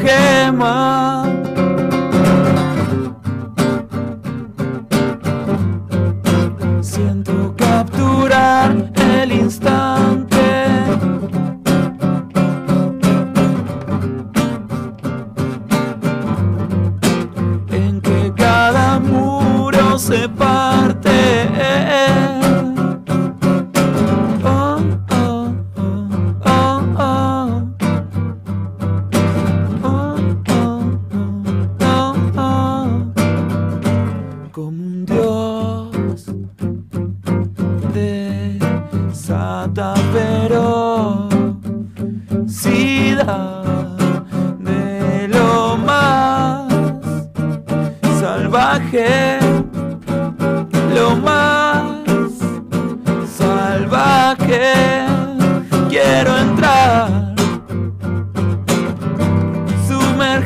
gema. 0.02 1.17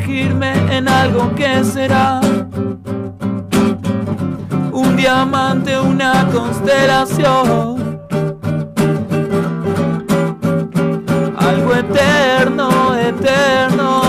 En 0.08 0.88
algo 0.88 1.32
que 1.34 1.62
será 1.64 2.20
un 4.72 4.96
diamante, 4.96 5.78
una 5.78 6.26
constelación. 6.32 8.00
Algo 11.36 11.74
eterno, 11.74 12.96
eterno, 12.96 14.01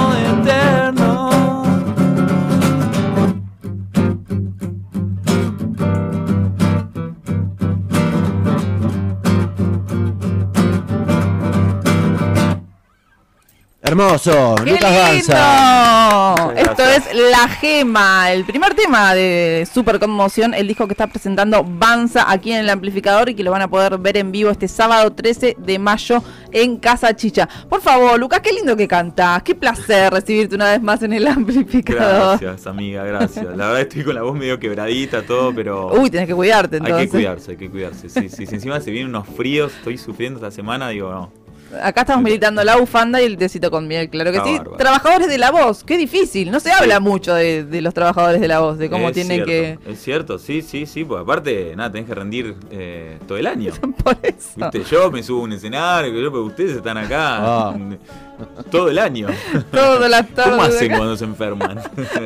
Hermoso, 13.94 14.56
¡Qué 14.56 14.72
Lucas 14.72 14.92
lindo! 14.92 15.34
Banza. 15.36 16.36
Muchas 16.48 16.68
Esto 16.68 16.84
es 16.84 17.30
La 17.30 17.48
Gema, 17.48 18.32
el 18.32 18.44
primer 18.44 18.74
tema 18.74 19.14
de 19.14 19.68
Super 19.72 20.00
Conmoción, 20.00 20.56
el 20.56 20.68
disco 20.68 20.88
que 20.88 20.94
está 20.94 21.06
presentando 21.06 21.64
Banza 21.64 22.26
aquí 22.28 22.52
en 22.52 22.62
el 22.62 22.72
amplificador 22.72 23.30
y 23.30 23.36
que 23.36 23.44
lo 23.44 23.52
van 23.52 23.62
a 23.62 23.68
poder 23.68 24.00
ver 24.00 24.18
en 24.18 24.32
vivo 24.32 24.50
este 24.50 24.68
sábado 24.68 25.14
13 25.14 25.58
de 25.60 25.78
mayo 25.78 26.24
en 26.52 26.78
Casa 26.78 27.16
Chicha. 27.16 27.48
Por 27.70 27.82
favor, 27.82 28.20
Lucas, 28.20 28.40
qué 28.40 28.52
lindo 28.52 28.76
que 28.76 28.88
cantás. 28.88 29.44
Qué 29.44 29.54
placer 29.54 30.12
recibirte 30.12 30.56
una 30.56 30.72
vez 30.72 30.82
más 30.82 31.04
en 31.04 31.14
el 31.14 31.28
amplificador. 31.28 32.40
Gracias, 32.40 32.66
amiga, 32.66 33.04
gracias. 33.04 33.46
La 33.46 33.68
verdad 33.68 33.82
estoy 33.82 34.04
con 34.04 34.16
la 34.16 34.24
voz 34.24 34.36
medio 34.36 34.58
quebradita, 34.58 35.22
todo, 35.22 35.54
pero. 35.54 35.94
Uy, 35.94 36.10
tenés 36.10 36.26
que 36.26 36.34
cuidarte 36.34 36.78
hay 36.78 36.82
entonces. 36.82 37.06
que 37.06 37.12
cuidarse, 37.12 37.52
hay 37.52 37.58
que 37.58 37.70
cuidarse. 37.70 38.10
Sí, 38.10 38.28
sí, 38.28 38.48
si 38.48 38.56
encima 38.56 38.80
se 38.82 38.90
vienen 38.90 39.10
unos 39.10 39.28
fríos, 39.28 39.72
estoy 39.72 40.00
sufriendo 40.00 40.40
esta 40.40 40.50
semana, 40.50 40.90
digo, 40.90 41.12
no. 41.12 41.43
Acá 41.82 42.01
estamos 42.01 42.24
militando 42.24 42.63
la 42.63 42.75
bufanda 42.77 43.22
y 43.22 43.25
el 43.25 43.38
tecito 43.38 43.72
con 43.72 43.88
miel, 43.88 44.10
claro 44.10 44.32
que 44.32 44.38
Está 44.38 44.50
sí. 44.50 44.58
bárbaro. 44.58 44.77
Trabajadores 44.77 45.27
de 45.27 45.38
la 45.38 45.51
voz, 45.51 45.84
qué 45.84 45.98
difícil. 45.98 46.51
No 46.51 46.60
se 46.60 46.70
Sí. 46.70 46.75
habla 46.80 47.00
mucho 47.00 47.34
de, 47.34 47.63
de 47.63 47.82
los 47.82 47.94
trabajadores 47.94 48.42
de 48.42 48.48
la 48.48 48.60
voz, 48.60 48.77
de 48.77 48.89
cómo 48.89 49.08
Es 49.10 49.13
tienen 49.13 49.46
cierto, 49.46 49.89
Es 49.89 50.01
cierto, 50.01 50.39
sí, 50.39 50.62
sí, 50.62 50.86
sí, 50.86 51.03
porque 51.06 51.22
aparte, 51.24 51.74
nada, 51.75 51.92
tenés 51.92 52.08
que 52.08 52.15
rendir 52.15 52.56
eh, 52.72 53.18
todo 53.27 53.38
el 53.38 53.48
año. 53.48 53.72
que. 53.74 53.88
Por 54.03 54.18
eso. 54.24 54.50
Viste, 54.56 54.84
yo 54.84 55.10
me 55.12 55.24
subo 55.24 55.42
a 55.42 55.44
un 55.44 55.53
escenario, 55.53 56.12
yo, 56.13 56.32
pero 56.32 56.44
ustedes 56.44 56.77
están 56.77 56.98
acá 56.98 57.38
Ah. 57.39 57.75
todo 58.72 58.89
el 58.89 58.98
año. 59.00 59.27
Todas 59.72 60.10
las 60.10 60.27
tardes. 60.30 60.51
¿Cómo 60.51 60.63
hacen 60.63 60.88
acá. 60.92 60.98
cuando 60.98 61.18
se 61.18 61.25
enferman? 61.25 61.80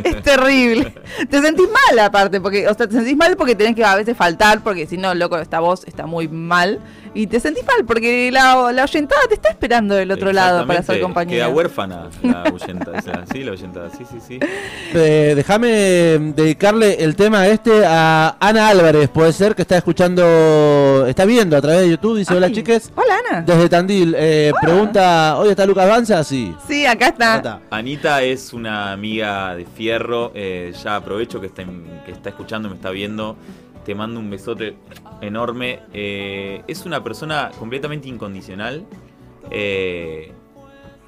Es 0.03 0.21
terrible. 0.23 0.93
Te 1.29 1.41
sentís 1.41 1.67
mal 1.67 1.99
aparte, 1.99 2.39
porque, 2.41 2.67
o 2.67 2.73
sea, 2.73 2.87
te 2.87 2.93
sentís 2.95 3.15
mal 3.17 3.35
porque 3.37 3.55
tenés 3.55 3.75
que 3.75 3.83
a 3.83 3.95
veces 3.95 4.15
faltar, 4.17 4.61
porque 4.63 4.87
si 4.87 4.97
no, 4.97 5.13
loco, 5.13 5.37
esta 5.37 5.59
voz 5.59 5.83
está 5.85 6.05
muy 6.05 6.27
mal. 6.27 6.79
Y 7.17 7.25
te 7.27 7.39
sentís 7.39 7.65
mal 7.65 7.83
porque 7.85 8.29
la, 8.31 8.71
la 8.71 8.83
oyentada 8.83 9.21
te 9.27 9.33
está 9.35 9.49
esperando 9.49 9.95
del 9.95 10.11
otro 10.11 10.31
lado 10.31 10.67
para 10.67 10.79
hacer 10.81 11.01
compañía. 11.01 11.37
Queda 11.37 11.49
huérfana 11.49 12.09
la 12.21 12.43
oyenta, 12.53 12.91
o 12.91 13.01
sea, 13.01 13.25
sí, 13.31 13.43
la 13.43 13.51
oyenta, 13.53 13.89
sí, 13.89 14.03
sí, 14.09 14.17
sí. 14.25 14.39
Eh, 14.93 15.33
déjame 15.35 15.67
dedicarle 16.35 17.03
el 17.03 17.15
tema 17.15 17.47
este 17.47 17.83
a 17.85 18.35
Ana 18.39 18.69
Álvarez, 18.69 19.09
puede 19.09 19.33
ser 19.33 19.55
que 19.55 19.63
está 19.63 19.77
escuchando, 19.77 21.05
está 21.07 21.25
viendo 21.25 21.57
a 21.57 21.61
través 21.61 21.81
de 21.81 21.89
YouTube, 21.89 22.17
dice, 22.19 22.35
hola 22.35 22.51
chiques, 22.51 22.91
Hola, 22.95 23.15
Ana. 23.29 23.41
desde 23.41 23.69
Tandil, 23.69 24.15
eh, 24.17 24.51
pregunta, 24.61 25.37
¿hoy 25.37 25.49
está 25.49 25.65
Lucas 25.65 25.87
Banza? 25.89 26.23
Sí. 26.23 26.55
Sí, 26.67 26.85
acá 26.85 27.07
está. 27.07 27.35
Acá 27.35 27.59
está. 27.61 27.75
Anita 27.75 28.21
es 28.21 28.53
una 28.53 28.91
amiga 28.91 29.55
de 29.55 29.65
fierro, 29.65 30.31
eh, 30.35 30.73
ya 30.83 30.95
aprovecho 30.97 31.41
que 31.41 31.47
está, 31.47 31.63
en- 31.63 32.01
que 32.05 32.11
está 32.11 32.29
escuchando, 32.29 32.69
me 32.69 32.75
está 32.75 32.89
viendo, 32.91 33.35
te 33.87 33.95
mando 33.95 34.19
un 34.19 34.29
besote 34.29 34.75
enorme. 35.21 35.79
Eh, 35.93 36.61
es 36.67 36.85
una 36.85 37.01
persona 37.01 37.51
completamente 37.57 38.09
incondicional. 38.09 38.85
Eh, 39.49 40.33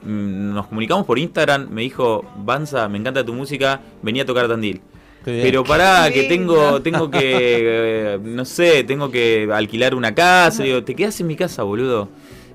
mm, 0.03 0.53
nos 0.53 0.67
comunicamos 0.67 1.05
por 1.05 1.19
Instagram, 1.19 1.67
me 1.69 1.81
dijo, 1.81 2.23
Banza, 2.37 2.87
me 2.87 2.97
encanta 2.97 3.25
tu 3.25 3.33
música, 3.33 3.81
venía 4.01 4.23
a 4.23 4.25
tocar 4.25 4.47
Tandil. 4.47 4.81
Pero 5.25 5.65
pará, 5.65 6.09
que 6.09 6.23
tengo, 6.23 6.81
tengo 6.81 7.11
que, 7.11 7.19
eh, 7.21 8.19
no 8.23 8.45
sé, 8.45 8.85
tengo 8.85 9.11
que 9.11 9.49
alquilar 9.51 9.93
una 9.93 10.15
casa. 10.15 10.63
Digo, 10.63 10.81
¿te 10.81 10.95
quedas 10.95 11.19
en 11.19 11.27
mi 11.27 11.35
casa, 11.35 11.63
boludo? 11.63 12.07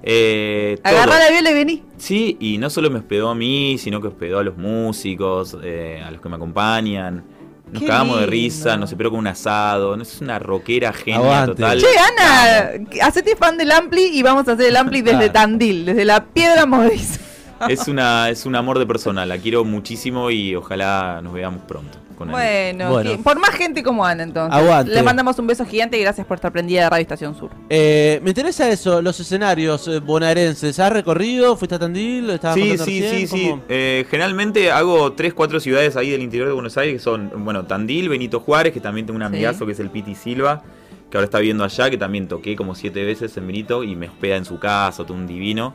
Eh. 0.02 0.78
Agarrá 0.83 1.19
la 1.19 1.31
viola 1.31 1.50
y 1.50 1.54
vení. 1.54 1.83
Sí, 1.99 2.38
y 2.40 2.57
no 2.57 2.71
solo 2.71 2.88
me 2.88 2.99
hospedó 2.99 3.28
a 3.28 3.35
mí, 3.35 3.76
sino 3.76 4.00
que 4.00 4.09
hospedó 4.09 4.38
a 4.38 4.43
los 4.43 4.57
músicos, 4.57 5.54
eh, 5.62 6.02
a 6.02 6.11
los 6.11 6.23
que 6.23 6.31
me 6.31 6.37
acompañan. 6.37 7.25
Nos 7.73 7.83
Qué 7.83 7.88
cagamos 7.88 8.21
de 8.21 8.26
risa, 8.26 8.76
nos 8.76 8.90
esperó 8.90 9.11
con 9.11 9.18
un 9.21 9.26
asado. 9.26 9.97
No 9.97 10.02
es 10.02 10.21
una 10.21 10.38
rockera 10.38 10.92
genia 10.92 11.16
Aguante. 11.18 11.54
total. 11.54 11.80
Che, 11.80 11.87
Ana, 11.99 12.71
hacete 13.06 13.35
fan 13.37 13.56
del 13.59 13.73
Ampli 13.73 14.04
y 14.12 14.23
vamos 14.23 14.47
a 14.49 14.52
hacer 14.52 14.66
el 14.66 14.76
Ampli 14.76 15.00
desde 15.02 15.25
Ah. 15.26 15.33
Tandil, 15.33 15.87
desde 15.87 16.04
la 16.04 16.25
piedra 16.25 16.66
movediza. 16.66 17.21
Es 17.68 17.88
una, 17.88 18.28
es 18.30 18.44
un 18.47 18.54
amor 18.56 18.78
de 18.78 18.87
persona, 18.87 19.25
la 19.25 19.38
quiero 19.38 19.64
muchísimo 19.64 20.30
y 20.30 20.54
ojalá 20.54 21.21
nos 21.23 21.33
veamos 21.33 21.62
pronto. 21.66 21.99
Con. 22.16 22.30
Bueno, 22.30 22.90
Bueno. 22.90 23.11
que- 23.11 23.18
por 23.18 23.38
más 23.38 23.50
gente 23.50 23.83
como 23.83 24.04
Ana, 24.04 24.23
entonces. 24.23 24.56
Aguante. 24.59 24.92
Le 24.94 25.02
mandamos 25.02 25.38
un 25.38 25.47
beso 25.47 25.64
gigante 25.66 25.99
y 25.99 26.00
gracias 26.02 26.26
por 26.26 26.37
estar 26.37 26.52
prendida 26.52 26.83
de 26.85 26.90
Radio 26.90 27.02
Estación 27.02 27.37
Sur. 27.37 27.50
Eh, 27.71 28.21
me 28.23 28.30
interesa 28.30 28.68
eso, 28.71 29.02
los 29.02 29.18
escenarios 29.21 29.87
eh, 29.88 29.99
bonaerenses. 30.00 30.78
¿Has 30.78 30.92
recorrido? 30.92 31.56
¿Fuiste 31.56 31.75
a 31.75 31.78
Tandil? 31.78 32.30
¿Estabas 32.30 32.56
Sí, 32.56 32.62
sí, 32.62 32.76
recién? 33.02 33.11
sí, 33.12 33.26
sí. 33.26 33.54
Eh, 33.68 34.06
generalmente 34.11 34.71
hago 34.71 35.12
tres, 35.12 35.35
cuatro 35.35 35.61
ciudades 35.61 35.97
ahí 35.97 36.11
del 36.11 36.23
interior 36.23 36.49
de 36.49 36.54
Buenos 36.54 36.76
Aires, 36.76 36.94
que 36.94 37.00
son, 37.00 37.30
bueno, 37.44 37.64
Tandil, 37.66 38.09
Benito 38.09 38.40
Juárez, 38.40 38.73
que 38.73 38.80
también 38.80 39.06
tengo 39.06 39.16
un 39.16 39.23
Sí. 39.23 39.26
amigazo 39.26 39.66
que 39.66 39.73
es 39.73 39.80
el 39.80 39.90
Piti 39.90 40.14
Silva, 40.14 40.62
que 41.11 41.16
ahora 41.16 41.25
está 41.26 41.38
viviendo 41.38 41.64
allá, 41.64 41.90
que 41.90 41.97
también 41.99 42.28
toqué 42.28 42.56
como 42.56 42.75
siete 42.75 43.04
veces 43.04 43.37
en 43.37 43.47
Benito 43.47 43.85
y 43.85 43.94
me 43.97 44.09
hospeda 44.09 44.37
en 44.37 44.44
su 44.44 44.59
casa, 44.59 45.04
todo 45.04 45.14
un 45.16 45.26
divino. 45.26 45.75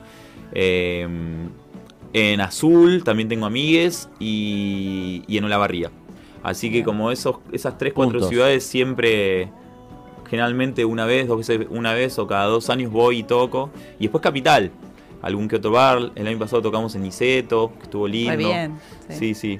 Eh, 0.54 1.08
en 2.12 2.42
Azul 2.42 3.04
también 3.04 3.30
tengo 3.30 3.46
amigues 3.46 4.10
y, 4.20 5.24
y 5.28 5.38
en 5.38 5.44
Olavarría. 5.46 5.92
Así 6.44 6.72
que 6.72 6.84
como 6.84 7.12
esos, 7.12 7.38
esas 7.52 7.78
tres, 7.78 7.94
cuatro 7.94 8.22
ciudades 8.22 8.64
siempre... 8.64 9.50
Generalmente 10.30 10.86
una 10.86 11.08
vez, 11.08 11.28
dos 11.28 11.40
veces, 11.40 11.66
una 11.72 11.94
vez 11.94 12.20
o 12.20 12.28
cada 12.28 12.46
dos 12.46 12.70
años 12.70 12.92
voy 12.92 13.20
y 13.20 13.24
toco. 13.24 13.72
Y 13.98 14.04
después 14.04 14.22
Capital, 14.22 14.70
algún 15.24 15.48
que 15.48 15.56
otro 15.56 15.72
bar. 15.72 16.12
El 16.14 16.28
año 16.28 16.38
pasado 16.38 16.62
tocamos 16.62 16.94
en 16.94 17.02
Niceto, 17.02 17.72
que 17.78 17.84
estuvo 17.84 18.08
lindo. 18.08 18.36
Muy 18.36 18.44
bien. 18.46 18.80
sí. 19.08 19.16
Sí, 19.16 19.34
sí. 19.34 19.60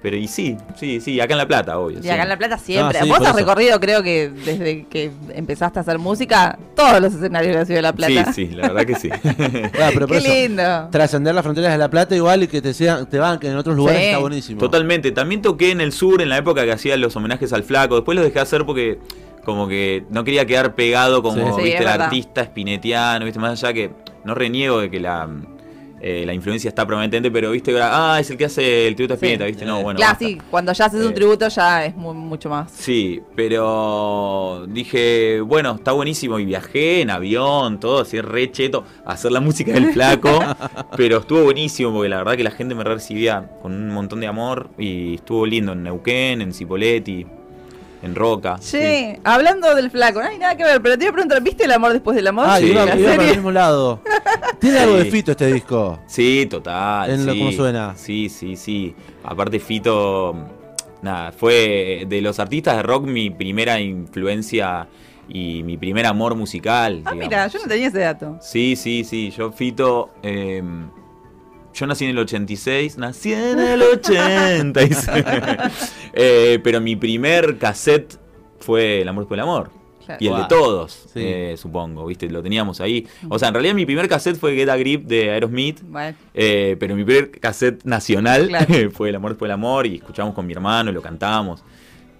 Pero 0.00 0.16
y 0.16 0.28
sí, 0.28 0.56
sí, 0.76 1.00
sí, 1.00 1.20
acá 1.20 1.34
en 1.34 1.38
La 1.38 1.48
Plata, 1.48 1.76
obvio. 1.78 1.98
Y 1.98 2.02
sí. 2.02 2.08
acá 2.10 2.22
en 2.22 2.28
La 2.28 2.36
Plata 2.38 2.56
siempre. 2.56 2.98
Ah, 2.98 3.02
sí, 3.02 3.08
Vos 3.08 3.18
has 3.20 3.28
eso. 3.28 3.36
recorrido, 3.38 3.80
creo 3.80 4.00
que 4.02 4.28
desde 4.28 4.86
que 4.86 5.10
empezaste 5.34 5.80
a 5.80 5.82
hacer 5.82 5.98
música, 5.98 6.56
todos 6.76 7.00
los 7.00 7.14
escenarios 7.14 7.52
de 7.54 7.58
la 7.60 7.64
ciudad 7.66 7.78
de 7.78 7.82
La 7.82 7.92
Plata. 7.92 8.32
Sí, 8.32 8.46
sí, 8.46 8.54
la 8.54 8.68
verdad 8.68 8.86
que 8.86 8.94
sí. 8.94 9.08
Pero 9.94 10.06
Qué 10.06 10.18
eso, 10.18 10.28
lindo. 10.32 10.88
trascender 10.92 11.34
las 11.34 11.42
fronteras 11.42 11.72
de 11.72 11.78
La 11.78 11.90
Plata 11.90 12.14
igual 12.14 12.44
y 12.44 12.46
que 12.48 12.62
te, 12.62 12.72
sean, 12.74 13.08
te 13.10 13.18
banquen 13.18 13.50
en 13.52 13.56
otros 13.56 13.74
lugares 13.76 14.00
Sí. 14.00 14.06
está 14.06 14.18
buenísimo. 14.18 14.60
Totalmente. 14.60 15.10
También 15.10 15.42
toqué 15.42 15.72
en 15.72 15.80
el 15.80 15.90
sur 15.92 16.22
en 16.22 16.28
la 16.28 16.36
época 16.38 16.64
que 16.64 16.70
hacía 16.72 16.96
los 16.96 17.16
homenajes 17.16 17.52
al 17.52 17.64
flaco. 17.64 17.96
Después 17.96 18.14
los 18.14 18.24
dejé 18.24 18.38
hacer 18.38 18.64
porque 18.64 18.98
como 19.44 19.66
que 19.66 20.04
no 20.10 20.22
quería 20.22 20.46
quedar 20.46 20.74
pegado 20.76 21.22
como, 21.22 21.56
viste, 21.56 21.78
el 21.78 21.84
verdad. 21.84 22.02
artista 22.02 22.42
espinetiano, 22.42 23.24
viste, 23.24 23.40
más 23.40 23.62
allá 23.64 23.72
que 23.72 23.90
no 24.24 24.34
reniego 24.36 24.78
de 24.80 24.90
que 24.90 25.00
la, 25.00 25.28
eh, 26.00 26.24
la 26.26 26.32
influencia 26.34 26.68
está 26.68 26.86
prometente, 26.86 27.30
pero 27.30 27.50
viste, 27.50 27.74
ah, 27.80 28.18
es 28.20 28.30
el 28.30 28.36
que 28.36 28.44
hace 28.46 28.86
el 28.88 28.94
tributo 28.94 29.14
a 29.14 29.16
Sí. 29.16 29.24
Spinetta, 29.26 29.44
viste, 29.46 29.64
no, 29.64 29.82
bueno. 29.82 29.96
claro, 29.98 30.12
basta. 30.12 30.24
sí, 30.26 30.38
cuando 30.50 30.72
ya 30.72 30.84
haces 30.86 31.04
un 31.04 31.10
Eh, 31.10 31.14
tributo 31.14 31.48
ya 31.48 31.84
es 31.86 31.96
mu- 31.96 32.14
mucho 32.14 32.48
más. 32.48 32.70
Sí, 32.72 33.20
pero 33.34 34.66
dije, 34.68 35.40
bueno, 35.40 35.74
está 35.76 35.92
buenísimo 35.92 36.38
y 36.38 36.44
viajé 36.44 37.00
en 37.02 37.10
avión, 37.10 37.80
todo 37.80 38.00
así 38.02 38.20
re 38.20 38.50
cheto, 38.52 38.84
a 39.04 39.12
hacer 39.12 39.32
la 39.32 39.40
música 39.40 39.72
del 39.72 39.92
flaco, 39.92 40.30
pero 40.96 41.18
estuvo 41.18 41.42
buenísimo 41.44 41.92
porque 41.92 42.08
la 42.08 42.18
verdad 42.18 42.36
que 42.36 42.44
la 42.44 42.50
gente 42.50 42.74
me 42.74 42.84
recibía 42.84 43.50
con 43.62 43.72
un 43.72 43.90
montón 43.90 44.20
de 44.20 44.26
amor 44.26 44.70
y 44.78 45.14
estuvo 45.16 45.46
lindo 45.46 45.72
en 45.72 45.82
Neuquén, 45.82 46.42
en 46.42 46.52
Cipoletti, 46.52 47.26
en 48.02 48.14
Roca. 48.14 48.58
sí. 48.60 49.16
Hablando 49.24 49.74
del 49.74 49.90
flaco, 49.90 50.20
no 50.22 50.28
hay 50.28 50.38
nada 50.38 50.56
que 50.56 50.64
ver, 50.64 50.80
pero 50.80 50.96
te 50.96 51.04
iba 51.04 51.10
a 51.10 51.12
preguntar, 51.14 51.42
¿viste 51.42 51.64
el 51.64 51.72
amor 51.72 51.92
después 51.92 52.14
del 52.16 52.26
amor? 52.28 52.46
Ah, 52.48 52.58
Sí. 52.58 52.66
iba, 52.66 52.84
iba 52.96 53.10
para 53.16 53.22
el 53.24 53.36
mismo 53.36 53.50
lado. 53.50 54.00
Tiene 54.60 54.78
algo 54.78 54.96
de. 54.96 55.04
Fito 55.06 55.32
este 55.32 55.52
disco. 55.52 55.98
Sí, 56.06 56.46
total. 56.50 57.10
En 57.10 57.26
lo- 57.26 57.32
sí. 57.32 57.38
¿cómo 57.38 57.52
suena? 57.52 57.94
Sí, 57.96 58.28
sí, 58.28 58.56
sí. 58.56 58.94
Aparte 59.24 59.58
Fito, 59.60 60.34
nada, 61.02 61.32
fue 61.32 62.04
de 62.08 62.20
los 62.20 62.38
artistas 62.38 62.76
de 62.76 62.82
rock 62.82 63.04
mi 63.04 63.30
primera 63.30 63.80
influencia 63.80 64.88
y 65.28 65.62
mi 65.62 65.76
primer 65.76 66.06
amor 66.06 66.34
musical. 66.36 67.02
Ah, 67.04 67.10
digamos. 67.12 67.18
mira, 67.24 67.46
yo 67.48 67.58
no 67.58 67.66
tenía 67.68 67.88
ese 67.88 67.98
dato. 68.00 68.38
Sí, 68.40 68.76
sí, 68.76 69.04
sí. 69.04 69.30
Yo, 69.30 69.52
Fito. 69.52 70.10
eh, 70.22 70.62
yo 71.78 71.86
nací 71.86 72.04
en 72.04 72.10
el 72.10 72.18
86. 72.18 72.98
Nací 72.98 73.32
en 73.32 73.58
el 73.58 73.82
86. 73.82 75.08
Eh, 76.20 76.58
pero 76.64 76.80
mi 76.80 76.96
primer 76.96 77.58
cassette 77.58 78.16
fue 78.58 79.02
El 79.02 79.08
amor 79.08 79.24
después 79.24 79.36
del 79.36 79.42
amor. 79.44 79.70
Claro. 80.04 80.24
y 80.24 80.28
el 80.28 80.36
de 80.36 80.44
todos, 80.48 80.92
Sí. 81.12 81.20
eh, 81.22 81.54
supongo, 81.58 82.06
¿viste? 82.06 82.30
Lo 82.30 82.42
teníamos 82.42 82.80
ahí. 82.80 83.06
O 83.28 83.38
sea, 83.38 83.48
en 83.48 83.54
realidad 83.54 83.74
mi 83.74 83.84
primer 83.84 84.08
cassette 84.08 84.38
fue 84.38 84.54
Get 84.56 84.70
a 84.70 84.76
Grip 84.78 85.04
de 85.06 85.30
Aerosmith, 85.32 85.82
Bueno, 85.82 86.16
eh, 86.32 86.76
pero 86.80 86.96
mi 86.96 87.04
primer 87.04 87.30
cassette 87.32 87.84
nacional 87.84 88.48
Claro. 88.48 88.66
fue 88.92 89.10
El 89.10 89.16
amor 89.16 89.36
fue 89.36 89.48
el 89.48 89.52
amor 89.52 89.86
y 89.86 89.96
escuchamos 89.96 90.34
con 90.34 90.46
mi 90.46 90.54
hermano, 90.54 90.90
lo 90.92 91.02
cantábamos. 91.02 91.62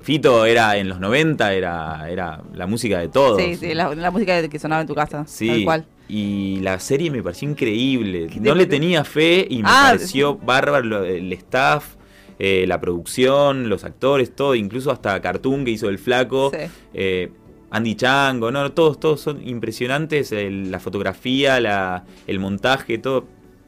Fito 0.03 0.45
era 0.45 0.77
en 0.77 0.89
los 0.91 1.01
90, 1.01 1.55
era, 1.55 2.11
era 2.11 2.43
la 2.55 2.67
música 2.67 2.99
de 2.99 3.09
todos. 3.09 3.41
sí, 3.41 3.57
sí, 3.57 3.73
la, 3.75 3.95
la 3.95 4.11
música 4.11 4.47
que 4.49 4.59
sonaba 4.59 4.83
en 4.83 4.87
tu 4.87 4.95
casa. 4.95 5.25
Sí, 5.27 5.49
Tal 5.49 5.65
cual. 5.65 5.85
Y 6.09 6.61
la 6.63 6.79
serie 6.81 7.11
me 7.11 7.23
pareció 7.23 7.49
increíble. 7.51 8.29
¿Qué 8.33 8.41
No 8.41 8.55
le 8.55 8.67
tenía 8.67 9.05
fe 9.05 9.47
y 9.49 9.59
me 9.63 9.69
Ah, 9.69 9.89
pareció 9.93 10.37
bárbaro 10.39 11.05
el 11.05 11.33
staff, 11.35 11.97
eh, 12.39 12.65
la 12.67 12.81
producción, 12.81 13.69
los 13.69 13.85
actores, 13.85 14.35
todo, 14.35 14.55
incluso 14.55 14.91
hasta 14.91 15.21
Cartoon 15.21 15.65
que 15.65 15.73
hizo 15.73 15.89
el 15.89 15.99
flaco, 15.99 16.51
Sí. 16.53 16.71
eh, 16.95 17.31
Andy 17.71 17.95
Chango, 17.97 18.51
no, 18.51 18.73
todos, 18.73 18.99
todos 18.99 19.21
son 19.21 19.47
impresionantes, 19.47 20.33
el- 20.33 20.71
la 20.71 20.81
fotografía, 20.81 21.61
la, 21.61 22.05
el 22.27 22.39
montaje, 22.39 22.97
todo. 22.99 23.27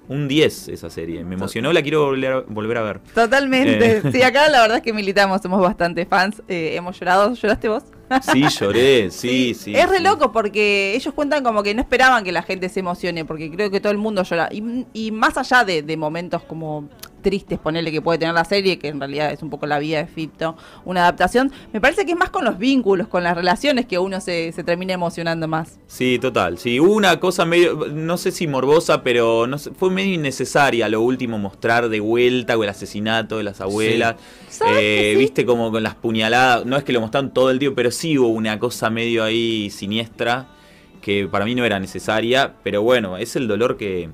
Un 0.08 0.26
10 0.26 0.68
esa 0.68 0.90
serie, 0.90 1.22
me 1.24 1.36
emocionó, 1.36 1.72
la 1.72 1.82
quiero 1.82 2.06
volver 2.06 2.32
a, 2.32 2.40
volver 2.40 2.78
a 2.78 2.82
ver. 2.82 3.00
Totalmente. 3.14 3.98
Eh. 3.98 4.02
Sí, 4.12 4.22
acá 4.22 4.48
la 4.48 4.60
verdad 4.62 4.78
es 4.78 4.82
que 4.82 4.92
militamos, 4.92 5.40
somos 5.40 5.60
bastante 5.60 6.04
fans. 6.04 6.42
eh, 6.48 6.72
hemos 6.74 6.98
llorado. 6.98 7.32
¿Lloraste 7.34 7.68
vos? 7.68 7.84
Sí, 8.32 8.42
lloré, 8.58 9.10
sí, 9.12 9.54
sí. 9.54 9.72
es 9.72 9.88
re 9.88 9.98
sí. 9.98 10.02
loco 10.02 10.32
porque 10.32 10.94
ellos 10.96 11.14
cuentan 11.14 11.44
como 11.44 11.62
que 11.62 11.74
no 11.76 11.80
esperaban 11.80 12.24
que 12.24 12.32
la 12.32 12.42
gente 12.42 12.68
se 12.68 12.80
emocione, 12.80 13.24
porque 13.24 13.48
creo 13.52 13.70
que 13.70 13.80
todo 13.80 13.92
el 13.92 13.98
mundo 13.98 14.24
llora. 14.24 14.48
Y, 14.50 14.84
y 14.92 15.12
más 15.12 15.36
allá 15.38 15.64
de, 15.64 15.82
de 15.82 15.96
momentos 15.96 16.42
como 16.42 16.88
tristes, 17.20 17.58
ponerle 17.58 17.92
que 17.92 18.02
puede 18.02 18.18
tener 18.18 18.34
la 18.34 18.44
serie, 18.44 18.78
que 18.78 18.88
en 18.88 18.98
realidad 18.98 19.32
es 19.32 19.42
un 19.42 19.50
poco 19.50 19.66
la 19.66 19.78
vida 19.78 19.98
de 19.98 20.06
Fito, 20.06 20.56
una 20.84 21.02
adaptación, 21.02 21.52
me 21.72 21.80
parece 21.80 22.04
que 22.04 22.12
es 22.12 22.18
más 22.18 22.30
con 22.30 22.44
los 22.44 22.58
vínculos, 22.58 23.08
con 23.08 23.22
las 23.22 23.34
relaciones 23.36 23.86
que 23.86 23.98
uno 23.98 24.20
se, 24.20 24.52
se 24.52 24.64
termina 24.64 24.92
emocionando 24.92 25.48
más. 25.48 25.78
Sí, 25.86 26.18
total. 26.18 26.58
Sí, 26.58 26.80
hubo 26.80 26.92
una 26.94 27.20
cosa 27.20 27.44
medio, 27.44 27.86
no 27.92 28.16
sé 28.16 28.30
si 28.30 28.46
morbosa, 28.46 29.02
pero 29.02 29.46
no 29.46 29.58
sé, 29.58 29.70
fue 29.72 29.90
medio 29.90 30.14
innecesaria 30.14 30.88
lo 30.88 31.00
último 31.02 31.38
mostrar 31.38 31.88
de 31.88 32.00
vuelta 32.00 32.54
con 32.54 32.64
el 32.64 32.70
asesinato 32.70 33.36
de 33.38 33.44
las 33.44 33.60
abuelas. 33.60 34.16
¿Sabes 34.48 34.74
Eh, 34.78 35.10
sí? 35.14 35.18
Viste 35.18 35.46
como 35.46 35.70
con 35.70 35.82
las 35.82 35.94
puñaladas, 35.94 36.66
no 36.66 36.76
es 36.76 36.84
que 36.84 36.92
lo 36.92 37.00
mostraron 37.00 37.32
todo 37.32 37.50
el 37.50 37.58
tiempo, 37.58 37.76
pero 37.76 37.90
sí 37.90 38.18
hubo 38.18 38.28
una 38.28 38.58
cosa 38.58 38.90
medio 38.90 39.24
ahí 39.24 39.70
siniestra 39.70 40.48
que 41.00 41.26
para 41.28 41.44
mí 41.44 41.54
no 41.54 41.64
era 41.64 41.80
necesaria, 41.80 42.54
pero 42.62 42.82
bueno, 42.82 43.16
es 43.16 43.34
el 43.34 43.48
dolor 43.48 43.76
que, 43.76 44.10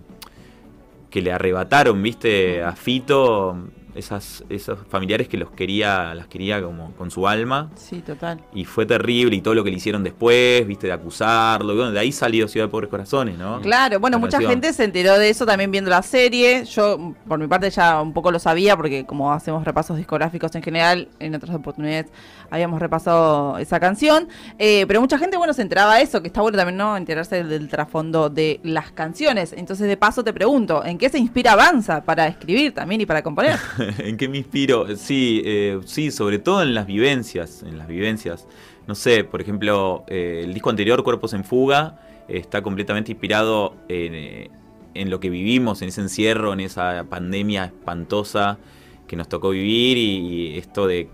que 1.17 1.23
le 1.23 1.33
arrebataron, 1.33 2.03
viste, 2.03 2.63
a 2.63 2.73
Fito, 2.73 3.57
esas, 3.97 4.45
esos 4.49 4.79
familiares 4.89 5.29
que 5.29 5.37
los 5.37 5.51
quería, 5.51 6.15
las 6.15 6.27
quería 6.27 6.63
como 6.63 6.93
con 6.93 7.11
su 7.11 7.27
alma. 7.27 7.71
Sí, 7.77 8.01
total. 8.01 8.41
Y 8.55 8.65
fue 8.65 8.87
terrible 8.87 9.37
y 9.37 9.41
todo 9.41 9.55
lo 9.55 9.65
que 9.65 9.71
le 9.71 9.77
hicieron 9.77 10.03
después, 10.05 10.67
viste, 10.67 10.87
de 10.87 10.93
acusarlo. 10.93 11.73
y 11.73 11.77
bueno, 11.77 11.93
de 11.93 11.99
ahí 11.99 12.13
salió 12.13 12.49
Ciudad 12.49 12.67
de 12.67 12.71
Pobres 12.71 12.91
Corazones, 12.91 13.39
¿no? 13.39 13.61
Claro, 13.61 13.99
bueno, 14.01 14.17
La 14.17 14.21
mucha 14.21 14.33
canción. 14.39 14.51
gente 14.53 14.73
se 14.73 14.85
enteró 14.85 15.19
de 15.19 15.29
eso 15.31 15.47
también 15.47 15.71
viendo 15.71 15.91
la 15.91 16.03
serie. 16.03 16.65
Yo, 16.65 17.15
por 17.27 17.39
mi 17.39 17.47
parte, 17.47 17.71
ya 17.71 18.01
un 18.01 18.13
poco 18.13 18.31
lo 18.31 18.39
sabía 18.39 18.77
porque 18.77 19.05
como 19.07 19.33
hacemos 19.33 19.65
repasos 19.65 19.97
discográficos 19.97 20.55
en 20.55 20.63
general, 20.63 21.09
en 21.19 21.35
otras 21.35 21.55
oportunidades 21.55 22.07
habíamos 22.51 22.81
repasado 22.81 23.59
esa 23.59 23.81
canción. 23.81 24.29
Eh, 24.59 24.85
pero 24.87 25.01
mucha 25.01 25.19
gente, 25.19 25.37
bueno, 25.37 25.53
se 25.53 25.63
enteraba 25.63 25.97
de 25.97 26.03
eso, 26.03 26.21
que 26.23 26.29
está 26.29 26.41
bueno 26.43 26.57
también, 26.59 26.77
¿no? 26.77 26.97
Enterarse 26.97 27.37
del, 27.37 27.49
del 27.49 27.69
trasfondo 27.69 28.31
de 28.31 28.61
las 28.63 28.93
canciones. 28.93 29.53
Entonces, 29.57 29.89
de 29.89 29.97
paso, 29.97 30.23
te 30.23 30.33
pregunto, 30.33 30.85
¿en 30.85 30.99
qué 30.99 31.09
se 31.09 31.19
inspira 31.19 31.53
Avanza 31.53 32.03
para 32.05 32.27
escribir 32.27 32.75
también 32.75 33.01
y 33.01 33.07
para 33.07 33.23
componer? 33.23 33.59
¿En 33.99 34.17
qué 34.17 34.29
me 34.29 34.39
inspiro? 34.39 34.87
Sí, 34.97 35.43
eh, 35.45 35.81
sí, 35.85 36.11
sobre 36.11 36.39
todo 36.39 36.63
en 36.63 36.75
las 36.75 36.87
vivencias, 36.87 37.63
en 37.63 37.79
las 37.79 37.89
vivencias. 37.89 38.47
No 38.87 38.95
sé, 38.95 39.25
por 39.25 39.41
ejemplo, 39.41 40.05
eh, 40.09 40.43
el 40.45 40.55
disco 40.55 40.71
anterior, 40.71 41.03
Cuerpos 41.03 41.33
en 41.33 41.45
Fuga, 41.45 42.01
está 42.29 42.63
completamente 42.63 43.13
inspirado 43.13 43.75
en, 43.89 44.15
eh, 44.15 44.51
en 44.95 45.11
lo 45.11 45.21
que 45.21 45.31
vivimos, 45.31 45.83
en 45.83 45.89
ese 45.89 46.01
encierro, 46.01 46.53
en 46.53 46.61
esa 46.61 47.05
pandemia 47.09 47.67
espantosa 47.67 48.59
que 49.07 49.17
nos 49.17 49.29
tocó 49.29 49.51
vivir 49.51 49.97
y, 49.99 50.59
esto 50.59 50.87
de 50.87 51.09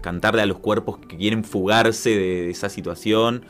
cantarle 0.00 0.42
a 0.42 0.46
los 0.46 0.58
cuerpos 0.58 0.98
que 0.98 1.16
quieren 1.16 1.44
fugarse 1.44 2.10
de 2.10 2.50
esa 2.50 2.68
situación. 2.68 3.44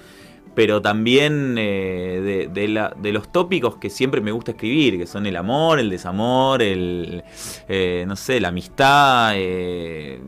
Pero 0.60 0.82
también 0.82 1.54
eh, 1.56 2.20
de, 2.22 2.60
de 2.60 2.68
la- 2.68 2.92
de 3.00 3.12
los 3.14 3.32
tópicos 3.32 3.76
que 3.78 3.88
siempre 3.88 4.20
me 4.20 4.30
gusta 4.30 4.50
escribir, 4.50 4.98
que 4.98 5.06
son 5.06 5.24
el 5.24 5.36
amor, 5.36 5.78
el 5.78 5.88
desamor, 5.88 6.60
el, 6.60 7.24
eh, 7.66 8.04
no 8.06 8.14
sé, 8.14 8.40
la 8.40 8.48
amistad, 8.48 9.32
eh, 9.36 10.20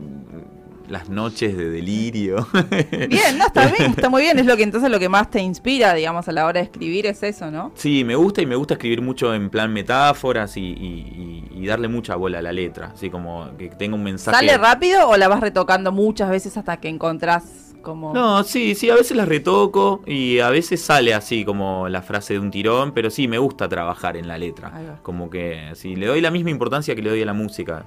las 0.89 1.07
noches 1.09 1.55
de 1.55 1.69
delirio. 1.69 2.47
Bien, 3.09 3.37
no, 3.37 3.45
está 3.45 3.67
bien, 3.67 3.91
está 3.91 4.09
muy 4.09 4.23
bien. 4.23 4.39
Es 4.39 4.47
lo 4.47 4.57
que 4.57 4.63
entonces 4.63 4.89
lo 4.89 4.97
que 4.97 5.07
más 5.07 5.29
te 5.29 5.39
inspira, 5.39 5.93
digamos, 5.93 6.27
a 6.27 6.31
la 6.31 6.45
hora 6.47 6.59
de 6.61 6.65
escribir 6.65 7.05
es 7.05 7.21
eso, 7.21 7.51
¿no? 7.51 7.71
Sí, 7.75 8.03
me 8.03 8.15
gusta 8.15 8.41
y 8.41 8.47
me 8.47 8.55
gusta 8.55 8.73
escribir 8.73 9.03
mucho 9.03 9.35
en 9.35 9.51
plan 9.51 9.71
metáforas 9.71 10.57
y, 10.57 10.61
y- 10.61 11.43
y- 11.53 11.59
y 11.61 11.67
darle 11.67 11.89
mucha 11.89 12.15
bola 12.15 12.39
a 12.39 12.41
la 12.41 12.51
letra, 12.51 12.91
así 12.95 13.11
como 13.11 13.55
que 13.55 13.69
tenga 13.69 13.95
un 13.95 14.03
mensaje. 14.03 14.35
¿Sale 14.35 14.57
rápido 14.57 15.07
o 15.09 15.15
la 15.15 15.27
vas 15.27 15.41
retocando 15.41 15.91
muchas 15.91 16.31
veces 16.31 16.57
hasta 16.57 16.77
que 16.77 16.89
encontrás 16.89 17.43
como... 17.83 18.13
No, 18.13 18.43
sí, 18.43 18.73
sí, 18.73 18.89
a 18.89 18.95
veces 18.95 19.15
las 19.15 19.27
retoco 19.27 20.01
y 20.07 20.39
a 20.39 20.49
veces 20.49 20.81
sale 20.81 21.13
así 21.13 21.45
como 21.45 21.87
la 21.87 22.01
frase 22.01 22.33
de 22.33 22.39
un 22.39 22.49
tirón, 22.49 22.93
pero 22.93 23.11
sí, 23.11 23.27
me 23.27 23.37
gusta 23.37 23.69
trabajar 23.69 24.17
en 24.17 24.27
la 24.27 24.39
letra. 24.39 24.99
Como 25.03 25.29
que 25.29 25.71
sí, 25.75 25.95
le 25.95 26.07
doy 26.07 26.21
la 26.21 26.31
misma 26.31 26.49
importancia 26.49 26.95
que 26.95 27.03
le 27.03 27.11
doy 27.11 27.21
a 27.21 27.25
la 27.25 27.33
música. 27.33 27.85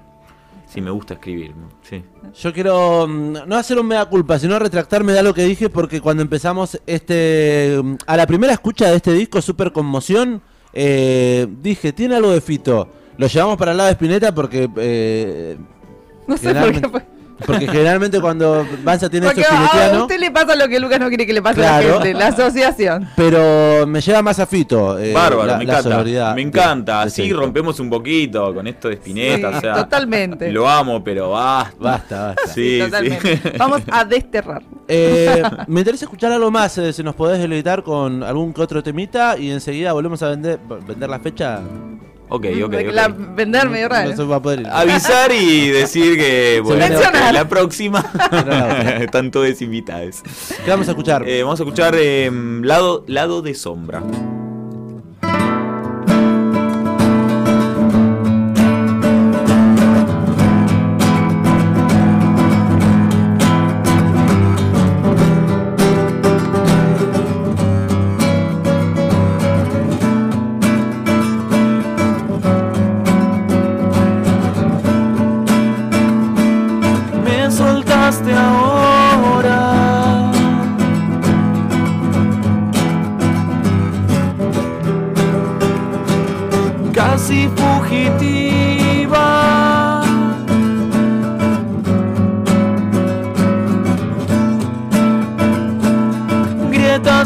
Sí, 0.68 0.80
me 0.80 0.90
gusta 0.90 1.14
escribir, 1.14 1.54
sí. 1.82 2.02
Yo 2.40 2.52
quiero 2.52 3.06
mm, 3.06 3.46
no 3.46 3.56
hacer 3.56 3.78
un 3.78 3.86
mea 3.86 4.04
culpa, 4.04 4.38
sino 4.38 4.58
retractarme 4.58 5.12
de 5.12 5.20
algo 5.20 5.32
que 5.32 5.44
dije 5.44 5.70
porque 5.70 6.00
cuando 6.00 6.22
empezamos 6.22 6.80
este 6.86 7.80
mm, 7.82 7.94
a 8.06 8.16
la 8.16 8.26
primera 8.26 8.52
escucha 8.52 8.90
de 8.90 8.96
este 8.96 9.12
disco 9.12 9.40
Super 9.40 9.72
Conmoción 9.72 10.42
eh, 10.72 11.46
dije 11.62 11.92
tiene 11.92 12.16
algo 12.16 12.32
de 12.32 12.40
Fito. 12.40 12.88
Lo 13.16 13.28
llevamos 13.28 13.56
para 13.56 13.70
el 13.72 13.78
lado 13.78 13.88
de 13.88 13.92
Spinetta 13.94 14.34
porque 14.34 14.68
eh, 14.76 15.56
no 16.26 16.36
sé 16.36 16.52
por 16.54 16.72
qué. 16.72 17.15
Porque 17.44 17.66
generalmente 17.66 18.20
cuando 18.20 18.66
Banza 18.82 19.10
tiene 19.10 19.26
Porque 19.26 19.44
a 19.44 19.98
usted 20.00 20.18
le 20.18 20.30
pasa 20.30 20.54
lo 20.56 20.68
que 20.68 20.78
Lucas 20.80 20.98
no 21.00 21.08
quiere 21.08 21.26
que 21.26 21.32
le 21.32 21.42
pase 21.42 21.64
a 21.66 21.80
la 21.80 21.88
gente, 21.92 22.14
la 22.14 22.28
asociación. 22.28 23.08
pero 23.16 23.86
me 23.86 24.00
lleva 24.00 24.22
más 24.22 24.38
a 24.38 24.46
Fito. 24.46 24.98
eh, 24.98 25.12
Bárbaro, 25.12 25.46
la- 25.46 25.58
me 25.58 25.64
encanta. 25.64 26.34
Me 26.34 26.42
encanta. 26.42 27.00
de 27.00 27.06
Así 27.06 27.32
rompemos 27.32 27.78
un 27.80 27.90
poquito 27.90 28.54
con 28.54 28.66
esto 28.66 28.88
de 28.88 28.94
Spinetta. 28.94 29.50
Sí, 29.52 29.56
o 29.56 29.60
sea, 29.60 29.74
totalmente. 29.74 30.50
Lo 30.52 30.68
amo, 30.68 31.02
pero 31.02 31.30
basta. 31.30 31.74
Basta, 31.78 32.26
basta. 32.28 32.52
Sí, 32.52 32.78
Totalmente. 32.82 33.36
sí. 33.36 33.48
Vamos 33.58 33.82
a 33.90 34.04
desterrar. 34.04 34.62
Eh, 34.88 35.42
me 35.66 35.80
interesa 35.80 36.04
escuchar 36.04 36.32
algo 36.32 36.50
más, 36.50 36.78
eh, 36.78 36.92
si 36.92 37.02
nos 37.02 37.14
podés 37.14 37.38
deleitar 37.40 37.82
con 37.82 38.22
algún 38.22 38.52
que 38.52 38.62
otro 38.62 38.82
temita 38.82 39.36
y 39.38 39.50
enseguida 39.50 39.92
volvemos 39.92 40.22
a 40.22 40.28
vender, 40.30 40.58
vender 40.86 41.10
la 41.10 41.18
fecha. 41.18 41.60
Ok, 42.28 42.46
ok. 42.64 42.74
La, 42.92 43.08
vender 43.08 43.68
medio 43.68 43.88
raro. 43.88 44.10
No 44.10 44.16
se 44.16 44.24
va 44.24 44.36
a 44.36 44.42
poder 44.42 44.60
ir. 44.60 44.68
Avisar 44.68 45.32
y 45.32 45.68
decir 45.70 46.16
que 46.16 46.60
bueno, 46.64 46.84
la 47.32 47.48
próxima 47.48 48.04
están 49.00 49.30
todos 49.30 49.62
invitados. 49.62 50.22
¿Qué 50.64 50.70
vamos 50.70 50.88
a 50.88 50.92
escuchar? 50.92 51.28
Eh, 51.28 51.42
vamos 51.42 51.60
a 51.60 51.62
escuchar 51.62 51.94
eh, 51.96 52.30
lado, 52.62 53.04
lado 53.06 53.42
de 53.42 53.54
sombra. 53.54 54.02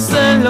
En 0.08 0.46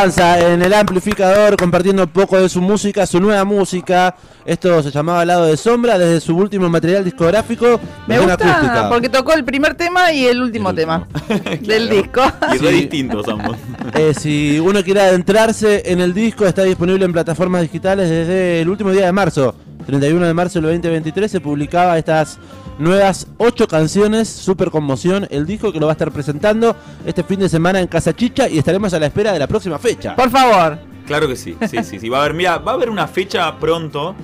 Banza 0.00 0.52
en 0.52 0.60
el 0.60 0.74
amplificador 0.74 1.56
compartiendo 1.56 2.02
un 2.02 2.10
poco 2.10 2.38
de 2.38 2.50
su 2.50 2.60
música, 2.60 3.06
su 3.06 3.18
nueva 3.18 3.46
música. 3.46 4.14
Esto 4.44 4.82
se 4.82 4.90
llamaba 4.90 5.24
Lado 5.24 5.46
de 5.46 5.56
Sombra 5.56 5.96
desde 5.98 6.20
su 6.20 6.36
último 6.36 6.68
material 6.68 7.02
discográfico. 7.02 7.80
Me 8.06 8.18
gusta 8.18 8.34
acústica. 8.34 8.90
porque 8.90 9.08
tocó 9.08 9.32
el 9.32 9.42
primer 9.42 9.74
tema 9.74 10.12
y 10.12 10.26
el 10.26 10.42
último 10.42 10.68
El 10.68 10.76
tema 10.76 11.06
último. 11.30 11.50
del 11.66 11.88
disco. 11.88 12.20
Y 12.54 12.58
re 12.58 12.68
Sí. 12.72 12.74
distintos 12.82 13.26
ambos. 13.26 13.56
Eh, 13.94 14.12
si 14.12 14.60
uno 14.60 14.82
quiere 14.84 15.00
adentrarse 15.00 15.82
en 15.90 16.00
el 16.02 16.12
disco, 16.12 16.44
está 16.44 16.64
disponible 16.64 17.06
en 17.06 17.12
plataformas 17.14 17.62
digitales 17.62 18.10
desde 18.10 18.60
el 18.60 18.68
último 18.68 18.90
día 18.90 19.06
de 19.06 19.12
marzo. 19.12 19.54
31 19.86 20.26
de 20.26 20.34
marzo 20.34 20.60
del 20.60 20.72
2023 20.72 21.30
se 21.30 21.40
publicaba 21.40 21.96
estas 21.96 22.38
nuevas 22.78 23.26
8 23.38 23.68
canciones, 23.68 24.28
Super 24.28 24.70
Conmoción, 24.70 25.26
el 25.30 25.46
disco 25.46 25.72
que 25.72 25.80
lo 25.80 25.86
va 25.86 25.92
a 25.92 25.94
estar 25.94 26.10
presentando 26.12 26.76
este 27.04 27.22
fin 27.22 27.40
de 27.40 27.48
semana 27.48 27.80
en 27.80 27.86
Casa 27.86 28.14
Chicha 28.14 28.48
y 28.48 28.58
estaremos 28.58 28.92
a 28.94 28.98
la 29.00 29.06
espera 29.06 29.32
de 29.32 29.38
la 29.38 29.46
próxima 29.46 29.78
fecha. 29.78 30.14
Por 30.16 30.30
favor. 30.30 30.78
Claro 31.06 31.28
que 31.28 31.36
sí, 31.36 31.56
sí, 31.68 31.82
sí, 31.84 31.98
sí. 32.00 32.08
Va 32.08 32.18
a 32.18 32.20
haber, 32.22 32.34
mira, 32.34 32.58
va 32.58 32.72
a 32.72 32.74
haber 32.74 32.90
una 32.90 33.06
fecha 33.06 33.56
pronto, 33.58 34.14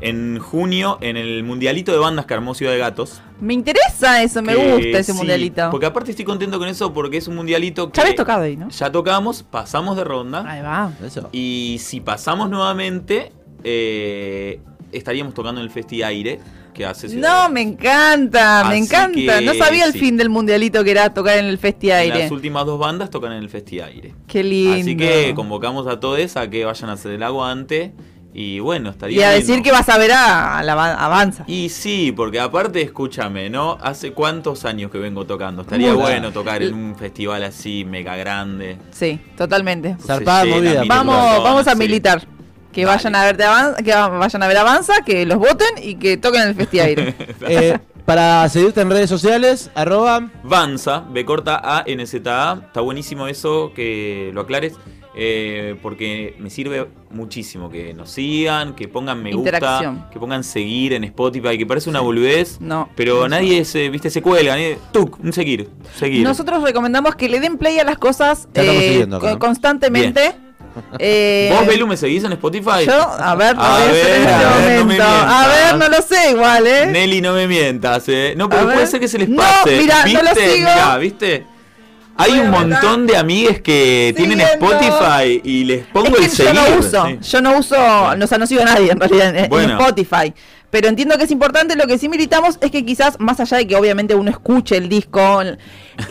en 0.00 0.38
junio, 0.38 0.98
en 1.00 1.16
el 1.16 1.42
Mundialito 1.42 1.90
de 1.90 1.98
Bandas 1.98 2.26
que 2.26 2.34
armó 2.34 2.54
Ciudad 2.54 2.72
de 2.72 2.78
Gatos. 2.78 3.20
Me 3.40 3.54
interesa 3.54 4.22
eso, 4.22 4.42
me 4.42 4.54
que 4.54 4.72
gusta 4.72 4.98
ese 4.98 5.12
sí, 5.12 5.18
mundialito. 5.18 5.68
Porque 5.70 5.86
aparte 5.86 6.10
estoy 6.10 6.24
contento 6.24 6.58
con 6.58 6.68
eso 6.68 6.92
porque 6.92 7.16
es 7.16 7.28
un 7.28 7.36
mundialito 7.36 7.90
que 7.90 7.96
Ya 7.96 8.02
habéis 8.02 8.16
tocado 8.16 8.42
ahí, 8.42 8.56
¿no? 8.56 8.68
ya 8.68 8.92
tocamos, 8.92 9.42
pasamos 9.42 9.96
de 9.96 10.04
ronda. 10.04 10.44
Ahí 10.48 10.62
va. 10.62 10.92
Eso. 11.04 11.28
Y 11.32 11.78
si 11.80 12.00
pasamos 12.00 12.50
nuevamente, 12.50 13.32
eh, 13.64 14.60
estaríamos 14.92 15.34
tocando 15.34 15.60
en 15.60 15.66
el 15.66 15.72
Festi 15.72 16.02
Aire 16.02 16.40
que 16.76 16.84
hace 16.86 17.08
Ciudad 17.08 17.22
de 17.44 17.48
No, 17.48 17.52
me 17.54 17.62
encanta, 17.62 18.64
me 18.68 18.74
Así 18.74 18.84
encanta. 18.84 19.38
que, 19.38 19.44
No 19.44 19.54
sabía 19.54 19.86
el 19.86 19.92
sí. 19.92 19.98
fin 20.00 20.16
del 20.16 20.28
mundialito 20.28 20.84
que 20.84 20.90
era 20.90 21.12
tocar 21.14 21.38
en 21.38 21.46
el 21.46 21.58
Festi 21.58 21.90
Aire. 21.90 22.18
Las 22.20 22.30
últimas 22.30 22.66
dos 22.66 22.78
bandas 22.78 23.08
tocan 23.10 23.32
en 23.32 23.38
el 23.38 23.48
Festi 23.48 23.80
Aire. 23.80 24.14
Qué 24.26 24.44
lindo. 24.44 24.80
Así 24.80 24.96
que 24.96 25.32
convocamos 25.34 25.86
a 25.86 25.98
todos 26.00 26.36
a 26.36 26.48
que 26.50 26.64
vayan 26.64 26.90
a 26.90 26.92
hacer 26.94 27.12
el 27.12 27.22
aguante. 27.22 27.92
Y 28.38 28.58
bueno, 28.60 28.90
estaría 28.90 29.18
Y 29.18 29.22
a 29.22 29.30
decir 29.30 29.62
que 29.62 29.72
vas 29.72 29.88
a 29.88 29.96
ver 29.96 30.12
a, 30.12 30.58
a 30.58 30.62
la 30.62 30.74
ba- 30.74 30.92
Avanza. 31.02 31.44
Y 31.46 31.70
sí, 31.70 32.12
porque 32.14 32.38
aparte, 32.38 32.82
escúchame, 32.82 33.48
¿no? 33.48 33.78
Hace 33.80 34.12
cuántos 34.12 34.66
años 34.66 34.90
que 34.90 34.98
vengo 34.98 35.24
tocando. 35.24 35.62
Estaría 35.62 35.92
Mucho. 35.94 36.02
bueno 36.02 36.32
tocar 36.32 36.62
en 36.62 36.74
un 36.74 36.96
festival 36.96 37.42
así, 37.44 37.86
mega 37.86 38.14
grande. 38.16 38.76
Sí, 38.90 39.18
totalmente. 39.38 39.96
Zarpada 40.06 40.42
Se 40.42 40.48
llena 40.48 40.58
movida. 40.60 40.84
Vamos, 40.86 41.42
vamos 41.44 41.66
a 41.66 41.72
sí. 41.72 41.78
militar. 41.78 42.26
Que 42.76 42.84
Dale. 42.84 42.96
vayan 42.98 43.14
a 43.16 43.24
ver 43.24 43.42
Avanza, 43.42 43.82
que 43.82 43.90
vayan 43.94 44.42
a 44.42 44.46
ver 44.48 44.56
Avanza, 44.58 44.92
que 45.04 45.24
los 45.26 45.38
voten 45.38 45.68
y 45.82 45.94
que 45.96 46.16
toquen 46.18 46.42
en 46.42 46.48
el 46.48 46.54
Festi 46.54 46.78
Aire. 46.80 47.14
Eh, 47.48 47.78
para 48.04 48.48
seguirte 48.48 48.80
en 48.82 48.90
redes 48.90 49.08
sociales, 49.10 49.70
arroba. 49.74 50.30
Vanza, 50.44 51.00
B 51.10 51.24
corta 51.24 51.60
A, 51.64 51.82
N 51.86 52.06
Z 52.06 52.30
A. 52.30 52.54
Está 52.66 52.80
buenísimo 52.82 53.26
eso, 53.28 53.72
que 53.74 54.30
lo 54.34 54.42
aclares. 54.42 54.74
eh, 55.18 55.74
porque 55.82 56.36
me 56.38 56.50
sirve 56.50 56.86
muchísimo 57.10 57.70
que 57.70 57.94
nos 57.94 58.10
sigan, 58.10 58.74
que 58.76 58.86
pongan 58.86 59.22
me 59.22 59.32
gusta, 59.32 60.06
que 60.12 60.20
pongan 60.20 60.44
seguir 60.44 60.92
en 60.92 61.04
Spotify, 61.04 61.56
que 61.56 61.64
parece 61.64 61.88
una 61.88 62.00
boludez, 62.00 62.60
No. 62.60 62.90
pero 62.94 63.26
nadie 63.26 63.64
se, 63.64 63.88
viste, 63.88 64.10
se 64.10 64.20
cuelga, 64.20 64.52
nadie, 64.52 64.78
tuc, 64.92 65.18
un 65.24 65.32
seguir, 65.32 65.70
seguir. 65.98 66.22
Nosotros 66.22 66.62
recomendamos 66.62 67.14
que 67.16 67.30
le 67.30 67.40
den 67.40 67.56
play 67.56 67.78
a 67.78 67.84
las 67.84 67.96
cosas 67.96 68.46
eh, 68.54 69.06
constantemente. 69.38 70.36
Eh, 70.98 71.52
¿Vos, 71.56 71.66
Belu, 71.66 71.86
me 71.86 71.96
seguís 71.96 72.24
en 72.24 72.32
Spotify? 72.32 72.84
Yo, 72.86 72.92
a 73.00 73.34
ver, 73.34 73.56
no 73.56 73.62
A 73.62 73.76
a 73.76 73.84
ver, 73.86 73.94
en 74.06 74.22
este 74.22 74.32
a 74.34 74.38
ver, 74.38 74.50
no 74.50 74.60
me 74.66 74.78
momento. 74.80 75.04
a 75.04 75.08
mientas. 75.08 75.48
ver, 75.48 75.76
no 75.78 75.88
lo 75.96 76.02
sé 76.02 76.30
igual, 76.30 76.66
¿eh? 76.66 76.86
Nelly, 76.86 77.20
no 77.20 77.32
me 77.34 77.46
mientas, 77.46 78.04
eh. 78.08 78.34
No, 78.36 78.44
A 78.46 78.48
pero 78.48 78.66
ver. 78.66 78.74
puede 78.74 78.86
ser 78.86 79.00
que 79.00 79.08
se 79.08 79.18
les 79.18 79.28
No, 79.28 79.36
pase. 79.42 79.76
mira, 79.78 79.98
no 80.00 80.04
¿Viste? 80.04 80.22
lo 80.22 80.34
sigo. 80.34 80.68
Mirá, 80.70 80.98
¿viste? 80.98 81.46
Hay 82.18 82.30
Voy 82.30 82.40
a 82.40 82.42
un 82.44 82.50
ver 82.50 82.60
montón 82.60 83.06
de 83.06 83.16
amigues 83.18 83.60
que 83.60 84.14
tienen 84.16 84.38
Siguiendo. 84.40 84.66
Spotify 84.72 85.40
y 85.44 85.64
les 85.64 85.84
pongo 85.86 86.08
es 86.08 86.14
que 86.16 86.24
el 86.24 86.30
yo 86.30 86.36
seguir. 86.36 86.54
no 86.54 86.78
uso, 86.78 87.06
sí. 87.06 87.18
yo 87.30 87.40
no 87.42 87.58
uso, 87.58 88.16
no, 88.16 88.24
o 88.24 88.26
sea, 88.28 88.38
no 88.38 88.46
sigo 88.46 88.62
a 88.62 88.64
nadie 88.64 88.90
en 88.90 88.98
realidad 88.98 89.28
en, 89.28 89.36
en 89.44 89.48
Bueno. 89.50 89.72
Spotify. 89.78 90.32
Pero 90.70 90.88
entiendo 90.88 91.16
que 91.16 91.24
es 91.24 91.30
importante, 91.30 91.76
lo 91.76 91.86
que 91.86 91.96
sí 91.98 92.08
militamos 92.08 92.58
es 92.60 92.70
que 92.70 92.84
quizás, 92.84 93.18
más 93.20 93.40
allá 93.40 93.56
de 93.58 93.66
que 93.66 93.76
obviamente 93.76 94.14
uno 94.14 94.30
escuche 94.30 94.76
el 94.76 94.88
disco, 94.88 95.40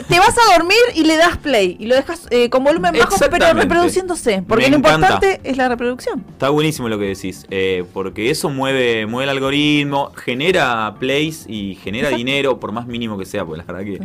te 0.08 0.20
vas 0.20 0.36
a 0.38 0.58
dormir 0.58 0.78
y 0.96 1.04
le 1.04 1.18
das 1.18 1.38
play 1.38 1.76
y 1.80 1.86
lo 1.86 1.96
dejas 1.96 2.28
eh, 2.32 2.50
con 2.50 2.64
volumen 2.64 2.94
bajo, 2.98 3.16
pero 3.30 3.54
reproduciéndose. 3.54 4.44
Porque 4.48 4.66
Me 4.66 4.72
lo 4.72 4.78
encanta. 4.78 5.08
importante 5.08 5.42
es 5.44 5.58
la 5.58 5.68
reproducción. 5.68 6.24
Está 6.32 6.50
buenísimo 6.50 6.90
lo 6.90 6.98
que 6.98 7.06
decís, 7.06 7.46
eh, 7.52 7.84
porque 7.94 8.30
eso 8.30 8.50
mueve, 8.50 9.06
mueve 9.06 9.26
el 9.26 9.30
algoritmo, 9.38 10.12
genera 10.16 10.96
plays 11.00 11.46
y 11.48 11.76
genera 11.76 12.10
dinero, 12.10 12.60
por 12.60 12.72
más 12.72 12.88
mínimo 12.88 13.18
que 13.18 13.26
sea, 13.26 13.46
porque 13.46 13.64
la 13.66 13.74
verdad 13.74 13.86
que 13.86 14.00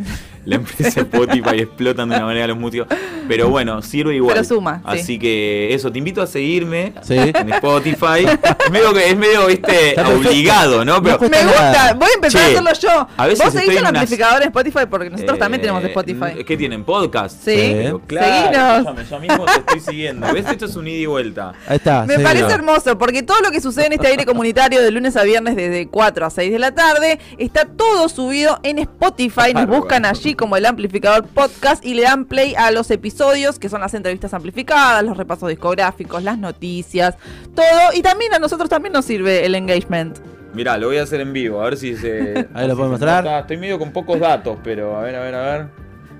la 0.44 0.56
empresa 0.56 1.00
Spotify 1.10 1.60
explotan 1.60 2.08
de 2.08 2.16
una 2.16 2.26
manera 2.26 2.48
los 2.48 2.58
músicos. 2.58 2.88
Pero 3.30 3.48
bueno, 3.48 3.80
sirve 3.80 4.16
igual. 4.16 4.34
Pero 4.34 4.44
suma, 4.44 4.78
sí. 4.78 4.98
Así 5.00 5.18
que 5.20 5.72
eso, 5.72 5.90
te 5.92 5.98
invito 5.98 6.20
a 6.20 6.26
seguirme 6.26 6.92
Sí. 7.02 7.14
en 7.16 7.52
Spotify. 7.52 8.26
es 8.26 8.70
medio 8.72 8.90
es 8.98 9.16
medio, 9.16 9.46
viste, 9.46 9.90
Está 9.90 10.08
obligado, 10.08 10.84
¿no? 10.84 11.00
Pero 11.00 11.18
No 11.20 11.28
Me 11.28 11.42
gusta, 11.44 11.72
nada. 11.72 11.94
voy 11.94 12.08
a 12.10 12.14
empezar 12.14 12.40
Che, 12.40 12.46
a 12.46 12.50
hacerlo 12.60 12.70
yo. 12.80 13.08
a 13.16 13.26
veces 13.26 13.44
¿Vos 13.44 13.54
seguís 13.54 13.70
en 13.70 13.78
unas- 13.78 13.88
amplificador 13.90 14.42
en 14.42 14.48
Spotify? 14.48 14.80
Porque 14.90 15.10
nosotros 15.10 15.38
también 15.38 15.60
Eh, 15.60 15.62
tenemos 15.62 15.84
Spotify. 15.84 16.44
¿Qué 16.44 16.56
tienen? 16.56 16.82
¿Podcast? 16.84 17.36
Sí. 17.44 17.84
Claro, 18.08 18.84
Seguinos. 18.84 19.08
yo 19.10 19.20
mismo 19.20 19.44
te 19.44 19.52
estoy 19.60 19.80
siguiendo. 19.80 20.32
¿Ves? 20.32 20.46
Esto 20.50 20.64
es 20.66 20.74
un 20.74 20.88
ida 20.88 20.98
y 20.98 21.06
vuelta. 21.06 21.52
Ahí 21.68 21.76
está. 21.76 22.04
Me 22.06 22.16
sí. 22.16 22.22
parece 22.24 22.52
hermoso 22.52 22.98
porque 22.98 23.22
todo 23.22 23.38
lo 23.42 23.52
que 23.52 23.60
sucede 23.60 23.86
en 23.86 23.92
este 23.92 24.08
aire 24.08 24.24
comunitario 24.26 24.82
de 24.82 24.90
lunes 24.90 25.16
a 25.16 25.22
viernes 25.22 25.54
desde 25.54 25.86
4 25.86 26.26
a 26.26 26.30
6 26.30 26.50
de 26.52 26.58
la 26.58 26.72
tarde 26.74 27.20
está 27.38 27.64
todo 27.64 28.08
subido 28.08 28.58
en 28.64 28.80
Spotify. 28.80 29.52
Nos 29.54 29.68
buscan 29.68 30.04
allí 30.04 30.34
como 30.34 30.56
el 30.56 30.66
amplificador 30.66 31.26
podcast 31.26 31.84
y 31.86 31.94
le 31.94 32.02
dan 32.02 32.24
play 32.24 32.54
a 32.56 32.72
los 32.72 32.90
episodios 32.90 33.19
que 33.60 33.68
son 33.68 33.80
las 33.80 33.92
entrevistas 33.94 34.32
amplificadas, 34.34 35.02
los 35.04 35.16
repasos 35.16 35.48
discográficos, 35.48 36.22
las 36.22 36.38
noticias, 36.38 37.16
todo. 37.54 37.92
Y 37.94 38.02
también 38.02 38.32
a 38.34 38.38
nosotros 38.38 38.68
también 38.68 38.92
nos 38.92 39.04
sirve 39.04 39.44
el 39.44 39.54
engagement. 39.54 40.18
Mirá, 40.54 40.76
lo 40.78 40.88
voy 40.88 40.96
a 40.98 41.02
hacer 41.04 41.20
en 41.20 41.32
vivo, 41.32 41.60
a 41.60 41.64
ver 41.64 41.76
si 41.76 41.96
se. 41.96 42.48
Ahí 42.54 42.66
lo 42.66 42.74
si 42.74 42.76
puedo 42.78 42.90
mostrar. 42.90 43.22
nota. 43.24 43.40
Estoy 43.40 43.56
medio 43.58 43.78
con 43.78 43.92
pocos 43.92 44.18
datos, 44.18 44.58
pero 44.64 44.96
a 44.96 45.02
ver, 45.02 45.14
a 45.16 45.20
ver, 45.20 45.34
a 45.34 45.42
ver. 45.42 45.66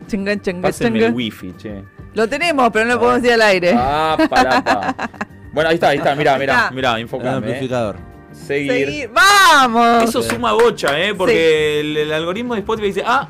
Chinga, 0.07 0.41
chinga, 0.41 0.63
Pásenme 0.63 0.99
chinga. 0.99 1.07
el 1.09 1.15
wifi, 1.15 1.53
che. 1.57 1.83
Lo 2.15 2.29
tenemos, 2.29 2.71
pero 2.73 2.85
no 2.87 2.95
lo 2.95 3.01
podemos 3.01 3.23
decir 3.23 3.35
al 3.35 3.43
aire. 3.43 3.73
Ah, 3.77 4.17
pará, 4.29 4.63
pa. 4.65 4.95
Bueno, 5.53 5.71
ahí 5.71 5.75
está, 5.75 5.89
ahí 5.89 5.99
está, 5.99 6.15
mirá, 6.15 6.37
mirá, 6.39 6.71
mirá, 6.73 6.95
El 6.97 7.03
enfocame. 7.03 7.31
eh. 7.33 7.37
amplificador. 7.37 7.97
Seguir. 8.33 8.73
Seguir. 8.87 9.11
¡Vamos! 9.13 10.05
Eso 10.05 10.23
suma 10.23 10.53
bocha, 10.53 10.99
¿eh? 11.01 11.15
Porque 11.15 11.81
el, 11.81 11.97
el 11.97 12.13
algoritmo 12.13 12.55
de 12.55 12.61
Spotify 12.61 12.87
dice, 12.89 13.03
ah, 13.05 13.29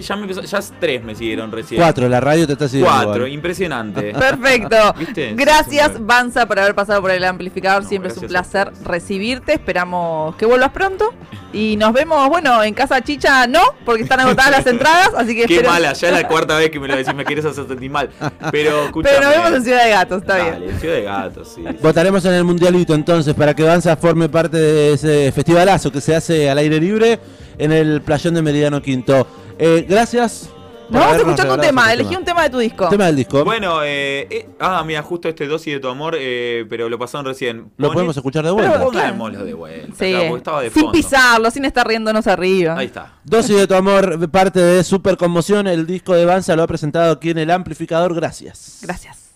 ya 0.00 0.16
me 0.16 0.22
empezó, 0.22 0.42
ya 0.42 0.60
tres 0.78 1.02
me 1.02 1.14
siguieron 1.14 1.50
recién. 1.50 1.80
Cuatro, 1.80 2.08
la 2.08 2.20
radio 2.20 2.46
te 2.46 2.52
está 2.52 2.68
siguiendo. 2.68 2.94
Cuatro, 2.94 3.16
igual. 3.16 3.32
impresionante. 3.32 4.12
Perfecto. 4.18 4.94
¿Viste? 4.98 5.32
Gracias, 5.34 6.04
Banza, 6.04 6.46
por 6.46 6.58
haber 6.58 6.74
pasado 6.74 7.00
por 7.00 7.10
el 7.10 7.24
amplificador. 7.24 7.82
No, 7.82 7.88
Siempre 7.88 8.10
es 8.12 8.18
un 8.18 8.28
placer 8.28 8.70
recibirte. 8.84 9.54
Esperamos 9.54 10.34
que 10.36 10.46
vuelvas 10.46 10.70
pronto. 10.70 11.12
Y 11.52 11.76
nos 11.76 11.94
vemos, 11.94 12.28
bueno, 12.28 12.62
en 12.62 12.74
Casa 12.74 13.00
Chicha 13.02 13.46
no, 13.46 13.60
porque 13.86 14.02
están 14.02 14.20
agotadas 14.20 14.50
las 14.50 14.66
entradas. 14.72 15.10
Así 15.16 15.34
que 15.34 15.46
Qué 15.46 15.54
espero- 15.56 15.70
mala, 15.72 15.92
ya 15.94 16.08
es 16.08 16.14
la 16.14 16.28
cuarta 16.28 16.56
vez 16.58 16.70
que 16.70 16.78
me 16.78 16.88
lo 16.88 16.96
decís, 16.96 17.14
me 17.14 17.24
querés 17.24 17.44
hacer 17.46 17.66
sentir 17.66 17.90
mal. 17.90 18.10
Pero. 18.52 18.90
Pero 19.02 19.20
nos 19.22 19.30
vemos 19.30 19.52
en 19.52 19.64
Ciudad 19.64 19.84
de 19.84 19.90
Gatos, 19.90 20.20
está 20.22 20.36
Dale, 20.36 20.66
bien. 20.66 20.78
Ciudad 20.80 20.94
de 20.94 21.02
Gatos, 21.02 21.52
sí. 21.54 21.64
Votaremos 21.82 22.24
en 22.26 22.34
el 22.34 22.44
mundialito 22.44 22.94
entonces 22.94 23.32
para 23.34 23.54
que 23.54 23.62
Banza 23.62 23.96
forme 23.96 24.28
parte 24.28 24.58
de 24.58 24.92
ese 24.92 25.32
festivalazo 25.32 25.90
que 25.90 26.00
se 26.00 26.14
hace 26.14 26.50
al 26.50 26.58
aire 26.58 26.78
libre 26.80 27.18
en 27.56 27.72
el 27.72 28.02
playón 28.02 28.34
de 28.34 28.42
Meridiano 28.42 28.82
Quinto. 28.82 29.26
Eh, 29.58 29.84
gracias. 29.88 30.48
Nos 30.90 31.00
vamos 31.00 31.06
a 31.06 31.14
habernos 31.16 31.18
escuchar 31.38 31.46
tu 31.48 31.60
regalado 31.60 31.68
tema. 31.68 31.92
ese 31.92 32.00
Elegí 32.00 32.16
un 32.16 32.24
tema 32.24 32.42
de 32.44 32.50
tu 32.50 32.58
disco. 32.58 32.88
Tema 32.88 33.06
del 33.06 33.16
disco. 33.16 33.44
Bueno, 33.44 33.82
eh, 33.84 34.26
eh, 34.30 34.48
ah, 34.58 34.82
mira, 34.86 35.02
justo 35.02 35.28
este 35.28 35.46
dosis 35.46 35.74
de 35.74 35.80
tu 35.80 35.88
amor, 35.88 36.14
eh, 36.18 36.64
pero 36.70 36.88
lo 36.88 36.98
pasaron 36.98 37.26
recién. 37.26 37.70
Lo 37.76 37.92
podemos 37.92 38.16
escuchar 38.16 38.42
de 38.46 38.54
Pero- 38.54 38.68
vuelta. 38.68 38.84
Pongámoslo 38.84 39.44
de 39.44 39.52
vuelta. 39.52 39.94
Sí, 39.98 40.12
estaba 40.14 40.62
de 40.62 40.70
sin 40.70 40.82
fondo. 40.84 40.92
pisarlo, 40.92 41.50
sin 41.50 41.66
estar 41.66 41.86
riéndonos 41.86 42.26
arriba. 42.26 42.74
Ahí 42.78 42.86
está. 42.86 43.12
Dosis 43.24 43.56
de 43.58 43.66
tu 43.66 43.74
amor, 43.74 44.30
parte 44.30 44.60
de 44.60 44.82
Super 44.82 45.18
Conmoción. 45.18 45.66
El 45.66 45.86
disco 45.86 46.14
de 46.14 46.24
Banza 46.24 46.56
lo 46.56 46.62
ha 46.62 46.66
presentado 46.66 47.12
aquí 47.12 47.30
en 47.30 47.38
el 47.38 47.50
amplificador. 47.50 48.14
Gracias. 48.14 48.78
Gracias. 48.82 49.26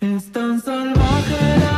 Es 0.00 0.32
tan 0.32 0.58
salvaje 0.62 1.58
la 1.58 1.77